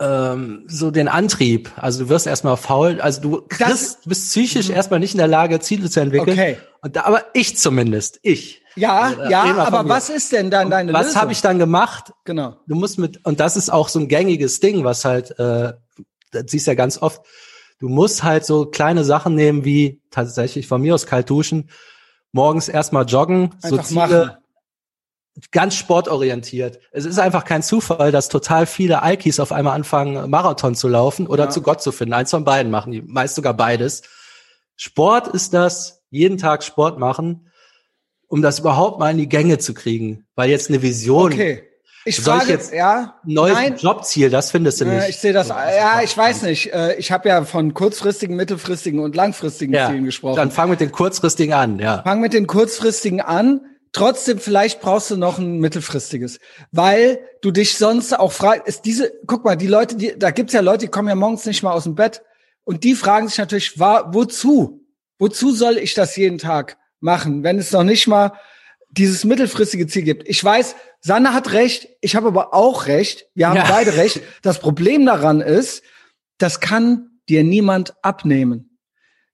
ähm, 0.00 0.64
so 0.66 0.90
den 0.90 1.08
Antrieb. 1.08 1.70
Also 1.76 2.04
du 2.04 2.08
wirst 2.08 2.26
erstmal 2.26 2.56
faul, 2.56 3.00
also 3.00 3.20
du 3.20 3.42
kriegst, 3.48 4.08
bist 4.08 4.30
psychisch 4.30 4.68
mhm. 4.68 4.74
erstmal 4.74 5.00
nicht 5.00 5.14
in 5.14 5.18
der 5.18 5.28
Lage, 5.28 5.60
Ziele 5.60 5.90
zu 5.90 6.00
entwickeln. 6.00 6.38
Okay. 6.38 6.56
Und 6.80 6.96
da, 6.96 7.02
aber 7.02 7.24
ich 7.34 7.58
zumindest, 7.58 8.18
ich. 8.22 8.62
Ja, 8.76 9.00
also, 9.00 9.22
ja, 9.24 9.42
aber 9.56 9.88
was 9.88 10.08
ist 10.08 10.32
denn 10.32 10.50
dann 10.50 10.70
deine 10.70 10.92
Was 10.92 11.16
habe 11.16 11.32
ich 11.32 11.42
dann 11.42 11.58
gemacht? 11.58 12.12
Genau. 12.24 12.56
Du 12.66 12.76
musst 12.76 12.98
mit, 12.98 13.24
und 13.26 13.40
das 13.40 13.56
ist 13.56 13.68
auch 13.70 13.88
so 13.88 13.98
ein 13.98 14.08
gängiges 14.08 14.60
Ding, 14.60 14.84
was 14.84 15.04
halt, 15.04 15.38
äh, 15.38 15.74
das 16.30 16.44
siehst 16.46 16.66
ja 16.66 16.74
ganz 16.74 16.96
oft, 16.96 17.20
du 17.78 17.88
musst 17.88 18.22
halt 18.22 18.46
so 18.46 18.66
kleine 18.66 19.04
Sachen 19.04 19.34
nehmen 19.34 19.64
wie 19.64 20.00
tatsächlich 20.10 20.66
von 20.66 20.80
mir 20.80 20.94
aus 20.94 21.06
kalt 21.06 21.28
duschen, 21.28 21.68
morgens 22.32 22.68
erstmal 22.68 23.04
joggen, 23.04 23.54
Einfach 23.62 23.68
so 23.68 23.82
Ziele, 23.82 24.00
machen 24.00 24.36
ganz 25.50 25.74
sportorientiert. 25.74 26.80
Es 26.92 27.04
ist 27.04 27.18
einfach 27.18 27.44
kein 27.44 27.62
Zufall, 27.62 28.12
dass 28.12 28.28
total 28.28 28.66
viele 28.66 29.02
Alkis 29.02 29.40
auf 29.40 29.52
einmal 29.52 29.74
anfangen, 29.74 30.28
Marathon 30.30 30.74
zu 30.74 30.88
laufen 30.88 31.26
oder 31.26 31.44
ja. 31.44 31.50
zu 31.50 31.62
Gott 31.62 31.82
zu 31.82 31.92
finden. 31.92 32.14
Eins 32.14 32.30
von 32.30 32.44
beiden 32.44 32.70
machen 32.70 32.92
die, 32.92 33.02
meist 33.02 33.36
sogar 33.36 33.54
beides. 33.54 34.02
Sport 34.76 35.28
ist 35.28 35.54
das, 35.54 36.02
jeden 36.10 36.38
Tag 36.38 36.62
Sport 36.64 36.98
machen, 36.98 37.48
um 38.26 38.42
das 38.42 38.58
überhaupt 38.58 38.98
mal 38.98 39.10
in 39.10 39.18
die 39.18 39.28
Gänge 39.28 39.58
zu 39.58 39.74
kriegen. 39.74 40.26
Weil 40.34 40.50
jetzt 40.50 40.68
eine 40.68 40.82
Vision. 40.82 41.32
Okay. 41.32 41.69
Ich 42.04 42.16
Soll 42.16 42.38
frage, 42.38 42.44
ich 42.44 42.50
jetzt 42.50 42.72
ja, 42.72 43.20
neues 43.24 43.54
nein, 43.54 43.76
Jobziel, 43.76 44.30
das 44.30 44.50
findest 44.50 44.80
du 44.80 44.86
nicht. 44.86 45.08
Ich 45.10 45.18
sehe 45.18 45.34
das, 45.34 45.48
ja, 45.48 46.00
ich 46.02 46.16
weiß 46.16 46.42
nicht. 46.42 46.72
Äh, 46.72 46.94
ich 46.94 47.12
habe 47.12 47.28
ja 47.28 47.44
von 47.44 47.74
kurzfristigen, 47.74 48.36
mittelfristigen 48.36 49.00
und 49.00 49.14
langfristigen 49.14 49.74
ja, 49.74 49.88
Zielen 49.88 50.04
gesprochen. 50.04 50.36
Dann 50.36 50.50
fang 50.50 50.70
mit 50.70 50.80
den 50.80 50.92
kurzfristigen 50.92 51.52
an, 51.52 51.78
ja. 51.78 52.02
Fang 52.02 52.20
mit 52.20 52.32
den 52.32 52.46
kurzfristigen 52.46 53.20
an 53.20 53.60
Trotzdem, 53.92 54.38
vielleicht 54.38 54.80
brauchst 54.80 55.10
du 55.10 55.16
noch 55.16 55.38
ein 55.38 55.58
mittelfristiges, 55.58 56.38
weil 56.70 57.18
du 57.42 57.50
dich 57.50 57.76
sonst 57.76 58.16
auch 58.16 58.30
fragst, 58.30 58.68
ist 58.68 58.84
diese, 58.84 59.12
guck 59.26 59.44
mal, 59.44 59.56
die 59.56 59.66
Leute, 59.66 59.96
die, 59.96 60.16
da 60.16 60.30
gibt's 60.30 60.52
ja 60.52 60.60
Leute, 60.60 60.86
die 60.86 60.90
kommen 60.90 61.08
ja 61.08 61.16
morgens 61.16 61.44
nicht 61.44 61.64
mal 61.64 61.72
aus 61.72 61.84
dem 61.84 61.96
Bett 61.96 62.22
und 62.62 62.84
die 62.84 62.94
fragen 62.94 63.26
sich 63.26 63.38
natürlich, 63.38 63.80
war, 63.80 64.14
wozu? 64.14 64.86
Wozu 65.18 65.52
soll 65.52 65.76
ich 65.76 65.94
das 65.94 66.14
jeden 66.14 66.38
Tag 66.38 66.78
machen, 67.00 67.42
wenn 67.42 67.58
es 67.58 67.72
noch 67.72 67.82
nicht 67.82 68.06
mal 68.06 68.32
dieses 68.90 69.24
mittelfristige 69.24 69.86
Ziel 69.86 70.02
gibt? 70.02 70.28
Ich 70.28 70.42
weiß, 70.42 70.76
Sanne 71.00 71.32
hat 71.32 71.52
recht, 71.52 71.88
ich 72.00 72.16
habe 72.16 72.28
aber 72.28 72.54
auch 72.54 72.86
recht, 72.86 73.26
wir 73.34 73.48
haben 73.48 73.56
ja. 73.56 73.66
beide 73.68 73.96
recht. 73.96 74.20
Das 74.42 74.58
Problem 74.58 75.06
daran 75.06 75.40
ist, 75.40 75.82
das 76.38 76.60
kann 76.60 77.20
dir 77.28 77.44
niemand 77.44 77.94
abnehmen. 78.02 78.78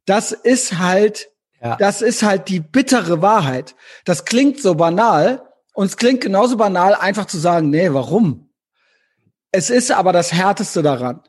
Das 0.05 0.33
ist 0.33 0.79
halt 0.79 1.31
ja. 1.63 1.77
Das 1.77 2.03
ist 2.03 2.23
halt 2.23 2.49
die 2.49 2.61
bittere 2.61 3.23
Wahrheit. 3.23 3.75
Das 4.05 4.25
klingt 4.25 4.61
so 4.61 4.75
banal 4.75 5.43
und 5.75 5.87
es 5.87 5.97
klingt 5.97 6.21
genauso 6.21 6.57
banal, 6.57 6.95
einfach 6.95 7.27
zu 7.27 7.39
sagen, 7.39 7.71
nee, 7.71 7.93
warum? 7.93 8.51
Es 9.53 9.71
ist 9.71 9.91
aber 9.91 10.13
das 10.13 10.33
Härteste 10.33 10.83
daran. 10.83 11.23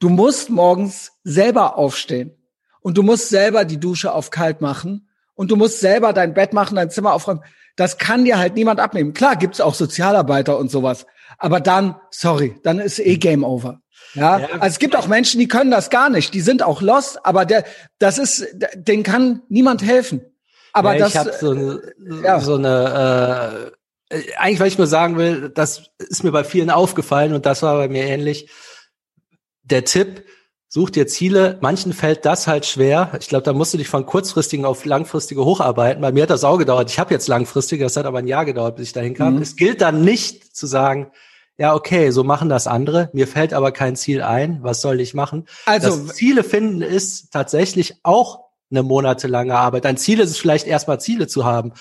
Du 0.00 0.08
musst 0.08 0.50
morgens 0.50 1.12
selber 1.22 1.76
aufstehen 1.76 2.36
und 2.80 2.96
du 2.98 3.02
musst 3.02 3.28
selber 3.28 3.64
die 3.64 3.78
Dusche 3.78 4.12
auf 4.12 4.30
kalt 4.30 4.60
machen 4.60 5.08
und 5.34 5.50
du 5.50 5.56
musst 5.56 5.80
selber 5.80 6.12
dein 6.12 6.34
Bett 6.34 6.52
machen, 6.52 6.76
dein 6.76 6.90
Zimmer 6.90 7.12
aufräumen. 7.12 7.44
Das 7.76 7.98
kann 7.98 8.24
dir 8.24 8.38
halt 8.38 8.54
niemand 8.54 8.80
abnehmen. 8.80 9.14
Klar 9.14 9.36
gibt's 9.36 9.60
auch 9.60 9.74
Sozialarbeiter 9.74 10.58
und 10.58 10.70
sowas, 10.70 11.06
aber 11.38 11.60
dann, 11.60 11.96
sorry, 12.10 12.58
dann 12.62 12.78
ist 12.78 12.98
eh 12.98 13.16
Game 13.16 13.44
Over. 13.44 13.80
Ja, 14.14 14.38
ja, 14.38 14.46
also 14.52 14.66
es 14.66 14.78
gibt 14.78 14.94
auch 14.94 15.08
Menschen, 15.08 15.40
die 15.40 15.48
können 15.48 15.70
das 15.70 15.90
gar 15.90 16.08
nicht. 16.08 16.34
Die 16.34 16.40
sind 16.40 16.62
auch 16.62 16.82
lost, 16.82 17.24
aber 17.26 17.44
der, 17.44 17.64
das 17.98 18.18
ist, 18.18 18.46
den 18.74 19.02
kann 19.02 19.42
niemand 19.48 19.82
helfen. 19.82 20.22
Aber 20.72 20.92
ja, 20.92 20.98
das, 21.00 21.08
ich 21.10 21.16
habe 21.16 21.32
so 21.40 21.50
eine, 21.50 21.92
ja. 22.22 22.40
so 22.40 22.54
eine 22.54 23.72
äh, 24.10 24.22
eigentlich, 24.36 24.60
weil 24.60 24.68
ich 24.68 24.78
nur 24.78 24.86
sagen 24.86 25.16
will, 25.16 25.50
das 25.50 25.90
ist 25.98 26.24
mir 26.24 26.32
bei 26.32 26.44
vielen 26.44 26.70
aufgefallen 26.70 27.32
und 27.32 27.46
das 27.46 27.62
war 27.62 27.76
bei 27.76 27.88
mir 27.88 28.04
ähnlich. 28.04 28.48
Der 29.62 29.84
Tipp, 29.84 30.24
such 30.74 30.90
dir 30.90 31.06
Ziele. 31.06 31.56
Manchen 31.60 31.92
fällt 31.92 32.26
das 32.26 32.48
halt 32.48 32.66
schwer. 32.66 33.12
Ich 33.20 33.28
glaube, 33.28 33.44
da 33.44 33.52
musst 33.52 33.72
du 33.72 33.78
dich 33.78 33.88
von 33.88 34.06
kurzfristigen 34.06 34.64
auf 34.64 34.84
langfristige 34.84 35.44
hocharbeiten. 35.44 36.02
Bei 36.02 36.10
mir 36.10 36.24
hat 36.24 36.30
das 36.30 36.42
auch 36.42 36.58
gedauert. 36.58 36.90
Ich 36.90 36.98
habe 36.98 37.14
jetzt 37.14 37.28
langfristige, 37.28 37.84
das 37.84 37.96
hat 37.96 38.06
aber 38.06 38.18
ein 38.18 38.26
Jahr 38.26 38.44
gedauert, 38.44 38.74
bis 38.74 38.88
ich 38.88 38.92
dahin 38.92 39.14
kam. 39.14 39.36
Mhm. 39.36 39.42
Es 39.42 39.54
gilt 39.54 39.80
dann 39.80 40.02
nicht 40.02 40.56
zu 40.56 40.66
sagen, 40.66 41.12
ja, 41.56 41.76
okay, 41.76 42.10
so 42.10 42.24
machen 42.24 42.48
das 42.48 42.66
andere. 42.66 43.08
Mir 43.12 43.28
fällt 43.28 43.54
aber 43.54 43.70
kein 43.70 43.94
Ziel 43.94 44.20
ein. 44.20 44.58
Was 44.62 44.80
soll 44.80 45.00
ich 45.00 45.14
machen? 45.14 45.46
Also 45.64 45.90
das 45.90 46.16
Ziele 46.16 46.42
finden 46.42 46.82
ist 46.82 47.32
tatsächlich 47.32 48.00
auch 48.02 48.40
eine 48.72 48.82
monatelange 48.82 49.54
Arbeit. 49.54 49.86
Ein 49.86 49.96
Ziel 49.96 50.18
ist 50.18 50.30
es 50.30 50.38
vielleicht 50.38 50.66
erstmal 50.66 50.98
Ziele 50.98 51.28
zu 51.28 51.44
haben. 51.44 51.72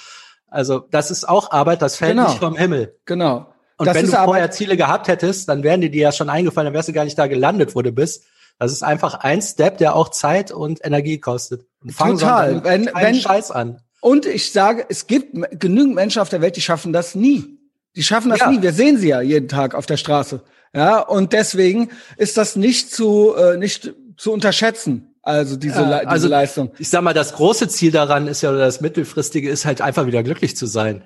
Also 0.45 0.77
das 0.91 1.10
ist 1.10 1.27
auch 1.27 1.49
Arbeit, 1.49 1.82
das 1.82 1.95
fällt 1.95 2.12
genau. 2.12 2.27
nicht 2.27 2.38
vom 2.38 2.56
Himmel. 2.56 2.95
Genau. 3.06 3.47
Und 3.77 3.88
das 3.88 3.95
wenn 3.95 4.06
du 4.06 4.12
vorher 4.12 4.51
Ziele 4.51 4.77
gehabt 4.77 5.08
hättest, 5.08 5.49
dann 5.49 5.63
wären 5.63 5.82
dir 5.82 5.89
die 5.89 5.97
ja 5.97 6.12
schon 6.12 6.29
eingefallen, 6.29 6.67
dann 6.67 6.75
wärst 6.75 6.89
du 6.89 6.93
gar 6.93 7.06
nicht 7.06 7.17
da 7.17 7.25
gelandet, 7.25 7.73
wo 7.73 7.82
du 7.82 7.91
bist. 7.91 8.27
Das 8.59 8.71
ist 8.71 8.83
einfach 8.83 9.15
ein 9.15 9.41
Step, 9.41 9.77
der 9.77 9.95
auch 9.95 10.09
Zeit 10.09 10.51
und 10.51 10.85
Energie 10.85 11.19
kostet. 11.19 11.65
Und 11.81 11.97
Total. 11.97 12.63
Wenn, 12.63 12.89
wenn, 12.93 13.15
Scheiß 13.15 13.51
an. 13.51 13.81
Und 14.01 14.25
ich 14.25 14.51
sage, 14.51 14.85
es 14.89 15.07
gibt 15.07 15.33
genügend 15.59 15.95
Menschen 15.95 16.21
auf 16.21 16.29
der 16.29 16.41
Welt, 16.41 16.55
die 16.55 16.61
schaffen 16.61 16.93
das 16.93 17.15
nie. 17.15 17.57
Die 17.95 18.03
schaffen 18.03 18.29
das 18.29 18.39
ja. 18.39 18.51
nie. 18.51 18.61
Wir 18.61 18.73
sehen 18.73 18.97
sie 18.97 19.09
ja 19.09 19.21
jeden 19.21 19.47
Tag 19.47 19.75
auf 19.75 19.85
der 19.85 19.97
Straße. 19.97 20.41
Ja, 20.75 20.99
und 20.99 21.33
deswegen 21.33 21.89
ist 22.17 22.37
das 22.37 22.55
nicht 22.55 22.91
zu, 22.91 23.35
äh, 23.35 23.57
nicht 23.57 23.93
zu 24.17 24.31
unterschätzen. 24.31 25.13
Also 25.21 25.55
diese, 25.55 25.81
ja, 25.81 25.99
diese 25.99 26.09
also, 26.09 26.27
Leistung. 26.27 26.71
Ich 26.79 26.89
sag 26.89 27.01
mal, 27.01 27.13
das 27.13 27.33
große 27.33 27.69
Ziel 27.69 27.91
daran 27.91 28.27
ist 28.27 28.41
ja, 28.41 28.49
oder 28.49 28.59
das 28.59 28.81
mittelfristige 28.81 29.49
ist 29.49 29.65
halt 29.65 29.79
einfach 29.79 30.05
wieder 30.05 30.21
glücklich 30.21 30.57
zu 30.57 30.65
sein. 30.65 31.03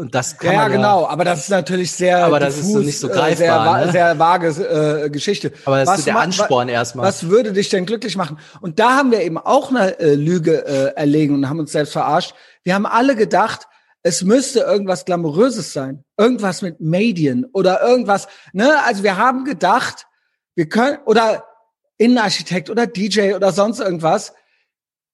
Und 0.00 0.14
das 0.14 0.38
kann 0.38 0.52
ja, 0.52 0.62
man 0.62 0.70
ja, 0.70 0.76
genau. 0.78 1.06
Aber 1.06 1.24
das 1.24 1.40
ist 1.40 1.50
natürlich 1.50 1.92
sehr, 1.92 2.24
aber 2.24 2.40
das 2.40 2.54
diffus, 2.54 2.68
ist 2.68 2.72
so 2.72 2.78
nicht 2.80 2.98
so 2.98 3.08
greifbar, 3.08 3.76
sehr, 3.76 3.86
ne? 3.86 3.92
sehr 3.92 4.18
vage 4.18 4.48
äh, 5.04 5.10
Geschichte. 5.10 5.52
Aber 5.66 5.80
das 5.80 5.88
was 5.88 5.98
ist 5.98 6.06
der 6.06 6.18
Ansporn 6.18 6.68
wa 6.68 6.72
erstmal. 6.72 7.06
Was 7.06 7.28
würde 7.28 7.52
dich 7.52 7.68
denn 7.68 7.84
glücklich 7.84 8.16
machen? 8.16 8.38
Und 8.62 8.78
da 8.78 8.96
haben 8.96 9.10
wir 9.10 9.20
eben 9.20 9.36
auch 9.36 9.68
eine 9.68 10.00
äh, 10.00 10.14
Lüge 10.14 10.64
äh, 10.66 10.96
erlegen 10.96 11.34
und 11.34 11.50
haben 11.50 11.60
uns 11.60 11.72
selbst 11.72 11.92
verarscht. 11.92 12.34
Wir 12.62 12.74
haben 12.74 12.86
alle 12.86 13.14
gedacht, 13.14 13.68
es 14.02 14.22
müsste 14.22 14.60
irgendwas 14.60 15.04
Glamouröses 15.04 15.74
sein. 15.74 16.02
Irgendwas 16.16 16.62
mit 16.62 16.80
Medien 16.80 17.44
oder 17.52 17.82
irgendwas, 17.82 18.26
ne? 18.54 18.82
Also 18.86 19.02
wir 19.02 19.18
haben 19.18 19.44
gedacht, 19.44 20.06
wir 20.54 20.66
können, 20.66 20.96
oder 21.04 21.44
Innenarchitekt 21.98 22.70
oder 22.70 22.86
DJ 22.86 23.34
oder 23.34 23.52
sonst 23.52 23.80
irgendwas. 23.80 24.32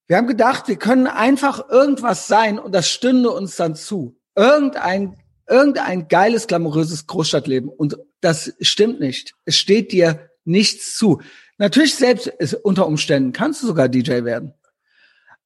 Wir 0.07 0.16
haben 0.16 0.29
gedacht, 0.29 0.68
wir 0.68 0.77
können 0.77 1.09
einfach 1.09 1.68
irgendwas 1.68 2.29
sein 2.29 2.61
und 2.61 2.72
das 2.72 2.88
stünde 2.88 3.33
uns 3.33 3.57
dann 3.57 3.75
zu. 3.75 4.16
Irgendein, 4.37 5.16
irgendein 5.49 6.09
geiles, 6.09 6.46
glamouröses 6.46 7.07
Großstadtleben. 7.07 7.68
Und 7.68 7.96
das 8.20 8.53
stimmt 8.61 9.01
nicht. 9.01 9.35
Es 9.44 9.57
steht 9.57 9.92
dir 9.92 10.31
nichts 10.44 10.96
zu. 10.96 11.20
Natürlich 11.59 11.94
selbst 11.94 12.27
ist, 12.27 12.55
unter 12.55 12.87
Umständen 12.87 13.33
kannst 13.33 13.62
du 13.62 13.66
sogar 13.66 13.88
DJ 13.88 14.25
werden. 14.25 14.55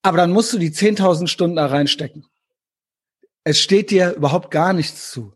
Aber 0.03 0.17
dann 0.17 0.33
musst 0.33 0.53
du 0.53 0.59
die 0.59 0.71
10.000 0.71 1.29
Stunden 1.29 1.57
da 1.57 1.67
reinstecken. 1.67 2.27
Es 3.45 3.61
steht 3.61 3.91
dir 3.91 4.15
überhaupt 4.15 4.51
gar 4.51 4.73
nichts 4.73 5.11
zu. 5.11 5.33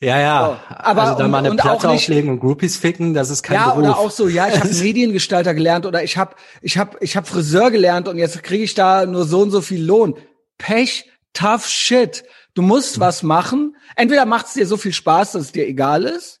Ja, 0.00 0.20
ja. 0.20 0.46
So, 0.68 0.74
aber 0.76 1.02
also 1.02 1.18
dann 1.18 1.30
mal 1.30 1.38
eine 1.38 1.50
und 1.50 1.56
Platte 1.56 1.88
nicht, 1.88 2.04
auflegen 2.04 2.30
und 2.30 2.38
Groupies 2.38 2.76
ficken, 2.76 3.14
das 3.14 3.30
ist 3.30 3.42
kein 3.42 3.56
ja, 3.56 3.70
Beruf. 3.70 3.82
Ja, 3.82 3.90
oder 3.90 3.98
auch 3.98 4.10
so, 4.10 4.28
ja, 4.28 4.46
ich 4.46 4.60
habe 4.60 4.68
Mediengestalter 4.82 5.54
gelernt 5.54 5.86
oder 5.86 6.04
ich 6.04 6.16
habe 6.16 6.36
ich 6.62 6.78
hab, 6.78 7.02
ich 7.02 7.16
hab 7.16 7.26
Friseur 7.26 7.70
gelernt 7.72 8.06
und 8.06 8.16
jetzt 8.16 8.42
kriege 8.44 8.62
ich 8.62 8.74
da 8.74 9.06
nur 9.06 9.24
so 9.24 9.40
und 9.40 9.50
so 9.50 9.60
viel 9.60 9.84
Lohn. 9.84 10.16
Pech, 10.56 11.10
tough 11.32 11.66
shit. 11.66 12.24
Du 12.54 12.62
musst 12.62 12.96
hm. 12.96 13.00
was 13.00 13.22
machen. 13.22 13.76
Entweder 13.96 14.26
macht 14.26 14.46
es 14.46 14.54
dir 14.54 14.66
so 14.66 14.76
viel 14.76 14.92
Spaß, 14.92 15.32
dass 15.32 15.42
es 15.42 15.52
dir 15.52 15.66
egal 15.66 16.04
ist, 16.04 16.40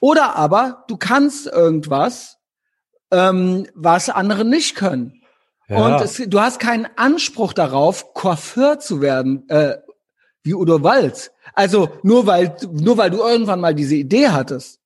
oder 0.00 0.36
aber 0.36 0.84
du 0.88 0.96
kannst 0.96 1.46
irgendwas, 1.46 2.36
ähm, 3.10 3.66
was 3.74 4.10
andere 4.10 4.44
nicht 4.44 4.76
können. 4.76 5.22
Ja. 5.68 5.78
Und 5.78 6.02
es, 6.02 6.16
du 6.16 6.40
hast 6.40 6.60
keinen 6.60 6.86
Anspruch 6.96 7.52
darauf, 7.52 8.12
Coiffeur 8.12 8.78
zu 8.78 9.00
werden, 9.00 9.48
äh, 9.48 9.78
wie 10.42 10.54
Udo 10.54 10.82
Walz. 10.82 11.30
Also 11.54 11.88
nur 12.02 12.26
weil, 12.26 12.54
nur 12.70 12.98
weil 12.98 13.10
du 13.10 13.18
irgendwann 13.18 13.60
mal 13.60 13.74
diese 13.74 13.94
Idee 13.94 14.28
hattest. 14.28 14.80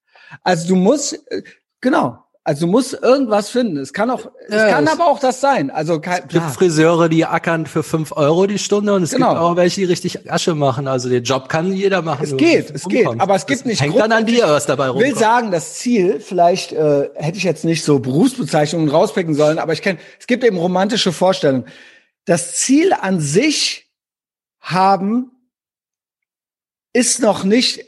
Also 0.44 0.68
du 0.68 0.76
musst, 0.76 1.14
äh, 1.32 1.42
genau. 1.80 2.24
Also 2.48 2.64
du 2.64 2.72
musst 2.72 2.94
irgendwas 2.94 3.50
finden. 3.50 3.76
Es 3.76 3.92
kann 3.92 4.08
auch, 4.08 4.24
ja, 4.48 4.56
es 4.56 4.72
kann 4.72 4.88
aber 4.88 5.06
auch 5.06 5.18
das 5.18 5.42
sein. 5.42 5.70
Also 5.70 6.00
kein, 6.00 6.22
es 6.22 6.32
gibt 6.32 6.50
Friseure, 6.52 7.10
die 7.10 7.26
ackern 7.26 7.66
für 7.66 7.82
fünf 7.82 8.10
Euro 8.12 8.46
die 8.46 8.58
Stunde 8.58 8.94
und 8.94 9.02
es 9.02 9.10
genau. 9.10 9.32
gibt 9.32 9.40
auch 9.42 9.56
welche, 9.56 9.82
die 9.82 9.84
richtig 9.84 10.32
Asche 10.32 10.54
machen. 10.54 10.88
Also 10.88 11.10
den 11.10 11.24
Job 11.24 11.50
kann 11.50 11.74
jeder 11.74 12.00
machen. 12.00 12.24
Es 12.24 12.34
geht, 12.38 12.70
es 12.70 12.84
geht, 12.84 13.06
aber 13.06 13.34
es 13.34 13.44
gibt 13.44 13.60
das 13.60 13.66
nicht. 13.66 13.82
Hängt 13.82 13.98
dann 13.98 14.12
an 14.12 14.24
dir, 14.24 14.44
was 14.44 14.64
dabei 14.64 14.86
rumkommt. 14.86 15.06
Ich 15.06 15.12
will 15.12 15.18
sagen, 15.20 15.50
das 15.50 15.74
Ziel, 15.74 16.20
vielleicht 16.20 16.72
äh, 16.72 17.10
hätte 17.16 17.36
ich 17.36 17.44
jetzt 17.44 17.66
nicht 17.66 17.84
so 17.84 17.98
Berufsbezeichnungen 17.98 18.88
rauspicken 18.88 19.34
sollen, 19.34 19.58
aber 19.58 19.74
ich 19.74 19.82
kenne, 19.82 19.98
es 20.18 20.26
gibt 20.26 20.42
eben 20.42 20.56
romantische 20.56 21.12
Vorstellungen. 21.12 21.66
Das 22.24 22.54
Ziel 22.54 22.94
an 22.94 23.20
sich 23.20 23.90
haben 24.58 25.32
ist 26.94 27.20
noch 27.20 27.44
nicht, 27.44 27.84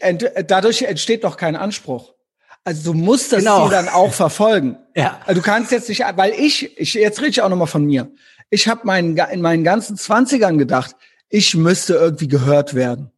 dadurch 0.49 0.83
entsteht 0.83 1.23
noch 1.23 1.39
kein 1.39 1.57
Anspruch. 1.57 2.13
Also 2.65 2.93
du 2.93 2.99
musst 2.99 3.33
das 3.33 3.41
genau. 3.41 3.63
Ziel 3.63 3.77
dann 3.77 3.89
auch 3.89 4.13
verfolgen. 4.13 4.77
Ja. 4.97 5.21
Also 5.25 5.41
du 5.41 5.47
kannst 5.47 5.71
jetzt 5.71 5.89
nicht, 5.89 6.05
weil 6.17 6.33
ich, 6.33 6.77
ich 6.79 6.95
jetzt 6.95 7.21
rede 7.21 7.31
ich 7.31 7.41
auch 7.41 7.49
noch 7.49 7.57
mal 7.57 7.67
von 7.67 7.87
mir. 7.87 8.11
Ich 8.51 8.69
habe 8.69 8.81
meinen 8.85 9.17
in 9.17 9.41
meinen 9.41 9.63
ganzen 9.63 9.97
Zwanzigern 9.97 10.59
gedacht, 10.59 10.97
ich 11.31 11.55
müsste 11.55 11.95
irgendwie 11.95 12.27
gehört 12.29 12.75
werden. 12.75 13.11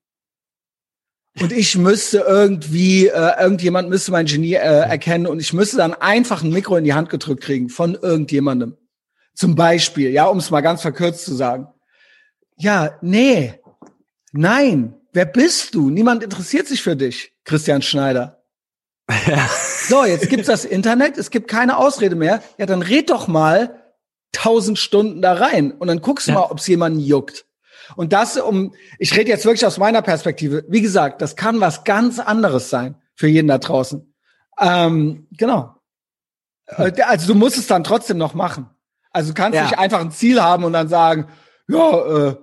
Und 1.41 1.51
ich 1.51 1.77
müsste 1.79 2.19
irgendwie, 2.19 3.07
äh, 3.07 3.41
irgendjemand 3.41 3.89
müsste 3.89 4.13
mein 4.13 4.27
Genie 4.27 4.55
äh, 4.55 4.59
erkennen 4.59 5.27
und 5.27 5.41
ich 5.41 5.55
müsste 5.55 5.79
dann 5.79 5.95
einfach 5.95 6.43
ein 6.43 6.51
Mikro 6.51 6.77
in 6.77 6.85
die 6.85 6.93
Hand 6.93 7.09
gedrückt 7.09 7.43
kriegen 7.43 7.71
von 7.71 7.95
irgendjemandem. 7.95 8.77
Zum 9.35 9.55
Beispiel, 9.55 10.11
ja, 10.11 10.27
um 10.27 10.39
es 10.39 10.51
mal 10.51 10.61
ganz 10.61 10.83
verkürzt 10.83 11.25
zu 11.25 11.35
sagen. 11.35 11.69
Ja, 12.59 12.99
nee, 13.01 13.55
nein, 14.33 14.95
wer 15.13 15.25
bist 15.25 15.75
du? 15.75 15.89
Niemand 15.89 16.23
interessiert 16.23 16.69
sich 16.69 16.83
für 16.83 16.97
dich, 16.97 17.33
Christian 17.45 17.81
Schneider. 17.81 18.42
Ja. 19.11 19.49
So, 19.85 20.05
jetzt 20.05 20.31
gibt's 20.31 20.47
das 20.47 20.65
Internet, 20.65 21.19
es 21.19 21.31
gibt 21.31 21.49
keine 21.49 21.77
Ausrede 21.77 22.15
mehr. 22.15 22.41
Ja, 22.57 22.67
dann 22.67 22.83
red 22.83 23.11
doch 23.11 23.27
mal 23.27 23.83
tausend 24.31 24.79
Stunden 24.79 25.21
da 25.21 25.35
rein 25.35 25.73
und 25.73 25.89
dann 25.89 26.01
guckst 26.01 26.29
du 26.29 26.33
ja. 26.33 26.39
mal, 26.39 26.51
ob's 26.51 26.69
jemanden 26.69 27.01
juckt. 27.01 27.45
Und 27.97 28.13
das 28.13 28.37
um, 28.37 28.75
ich 28.99 29.17
rede 29.17 29.29
jetzt 29.29 29.45
wirklich 29.45 29.67
aus 29.67 29.79
meiner 29.79 30.03
Perspektive. 30.03 30.65
Wie 30.69 30.81
gesagt, 30.81 31.21
das 31.21 31.35
kann 31.35 31.61
was 31.61 31.83
ganz 31.83 32.21
anderes 32.21 32.71
sein 32.71 32.95
für 33.15 33.27
jeden 33.27 33.49
da 33.49 33.59
draußen. 33.59 34.15
Ähm, 34.61 35.27
genau. 35.37 35.75
Hm. 36.69 36.93
Also 37.05 37.27
du 37.27 37.35
musst 37.35 37.59
es 37.59 37.67
dann 37.67 37.85
trotzdem 37.85 38.19
noch 38.19 38.35
machen. 38.35 38.71
Also 39.11 39.31
du 39.31 39.35
kannst 39.35 39.57
ja. 39.57 39.65
nicht 39.65 39.79
einfach 39.79 40.01
ein 40.01 40.13
Ziel 40.13 40.41
haben 40.41 40.65
und 40.65 40.73
dann 40.73 40.89
sagen, 40.89 41.29
ja, 41.69 42.29
äh, 42.29 42.37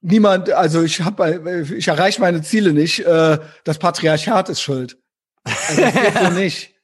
niemand, 0.00 0.50
also 0.50 0.82
ich 0.82 1.00
habe, 1.00 1.64
ich 1.76 1.88
erreiche 1.88 2.20
meine 2.20 2.42
Ziele 2.42 2.72
nicht. 2.72 3.00
Äh, 3.00 3.38
das 3.64 3.78
Patriarchat 3.78 4.48
ist 4.48 4.60
schuld. 4.60 4.98
Also 5.44 5.80
das 5.80 5.94
geht 5.94 6.18
so 6.18 6.30
nicht. 6.30 6.70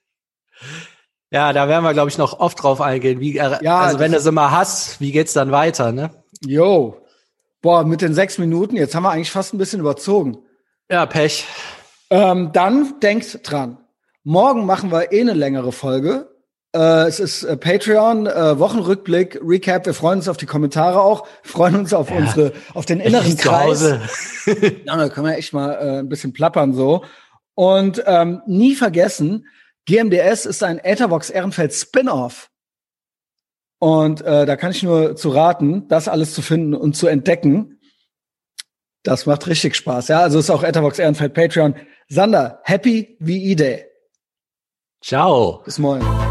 Ja, 1.33 1.53
da 1.53 1.68
werden 1.68 1.85
wir, 1.85 1.92
glaube 1.92 2.11
ich, 2.11 2.18
noch 2.18 2.40
oft 2.40 2.61
drauf 2.61 2.81
eingehen. 2.81 3.20
Wie, 3.20 3.37
ja, 3.37 3.61
also 3.79 4.01
wenn 4.01 4.11
du 4.11 4.18
sie 4.18 4.33
mal 4.33 4.51
hast, 4.51 5.01
wie 5.01 5.12
geht's 5.12 5.33
dann 5.33 5.53
weiter, 5.53 5.92
ne? 5.92 6.11
Jo. 6.44 7.07
Boah, 7.62 7.85
mit 7.85 8.01
den 8.01 8.14
sechs 8.14 8.38
Minuten, 8.38 8.75
jetzt 8.75 8.96
haben 8.96 9.05
wir 9.05 9.11
eigentlich 9.11 9.31
fast 9.31 9.55
ein 9.55 9.59
bisschen 9.59 9.79
überzogen. 9.79 10.38
Ja, 10.90 11.07
Pech. 11.07 11.46
Ähm, 12.11 12.51
dann 12.53 12.99
denkt 13.01 13.49
dran. 13.49 13.79
Morgen 14.25 14.66
machen 14.66 14.90
wir 14.90 15.12
eh 15.12 15.20
eine 15.20 15.35
längere 15.35 15.70
Folge. 15.70 16.31
Äh, 16.75 17.07
es 17.07 17.20
ist 17.20 17.44
äh, 17.44 17.57
Patreon, 17.57 18.27
äh, 18.27 18.59
Wochenrückblick, 18.59 19.40
Recap. 19.44 19.87
Wir 19.87 19.94
freuen 19.94 20.18
uns 20.18 20.29
auf 20.29 20.37
die 20.37 20.46
Kommentare 20.46 21.01
auch, 21.01 21.27
freuen 21.42 21.77
uns 21.77 21.94
auf 21.94 22.11
ja, 22.11 22.16
unsere, 22.16 22.53
auf 22.75 22.87
den 22.87 23.01
inneren 23.01 23.37
Kreis. 23.37 23.83
ja, 24.46 24.96
da 24.96 25.09
können 25.09 25.27
wir 25.27 25.37
echt 25.37 25.53
mal 25.53 25.73
äh, 25.75 25.99
ein 26.01 26.09
bisschen 26.09 26.33
plappern 26.33 26.75
so. 26.75 27.05
Und 27.54 28.02
ähm, 28.06 28.42
nie 28.46 28.74
vergessen, 28.74 29.46
GMDS 29.86 30.46
ist 30.46 30.62
ein 30.62 30.78
Etherbox 30.78 31.30
Ehrenfeld 31.30 31.72
Spin-off. 31.72 32.50
Und 33.80 34.20
äh, 34.20 34.46
da 34.46 34.56
kann 34.56 34.72
ich 34.72 34.82
nur 34.82 35.16
zu 35.16 35.30
raten, 35.30 35.88
das 35.88 36.06
alles 36.06 36.34
zu 36.34 36.42
finden 36.42 36.74
und 36.74 36.94
zu 36.94 37.06
entdecken. 37.06 37.80
Das 39.02 39.24
macht 39.24 39.46
richtig 39.46 39.74
Spaß. 39.74 40.08
Ja, 40.08 40.20
also 40.20 40.38
ist 40.38 40.50
auch 40.50 40.62
Etherbox 40.62 40.98
Ehrenfeld 40.98 41.32
Patreon. 41.32 41.74
Sander, 42.08 42.60
happy 42.64 43.16
VE 43.20 43.56
Day. 43.56 43.86
Ciao. 45.02 45.62
Bis 45.64 45.78
morgen. 45.78 46.29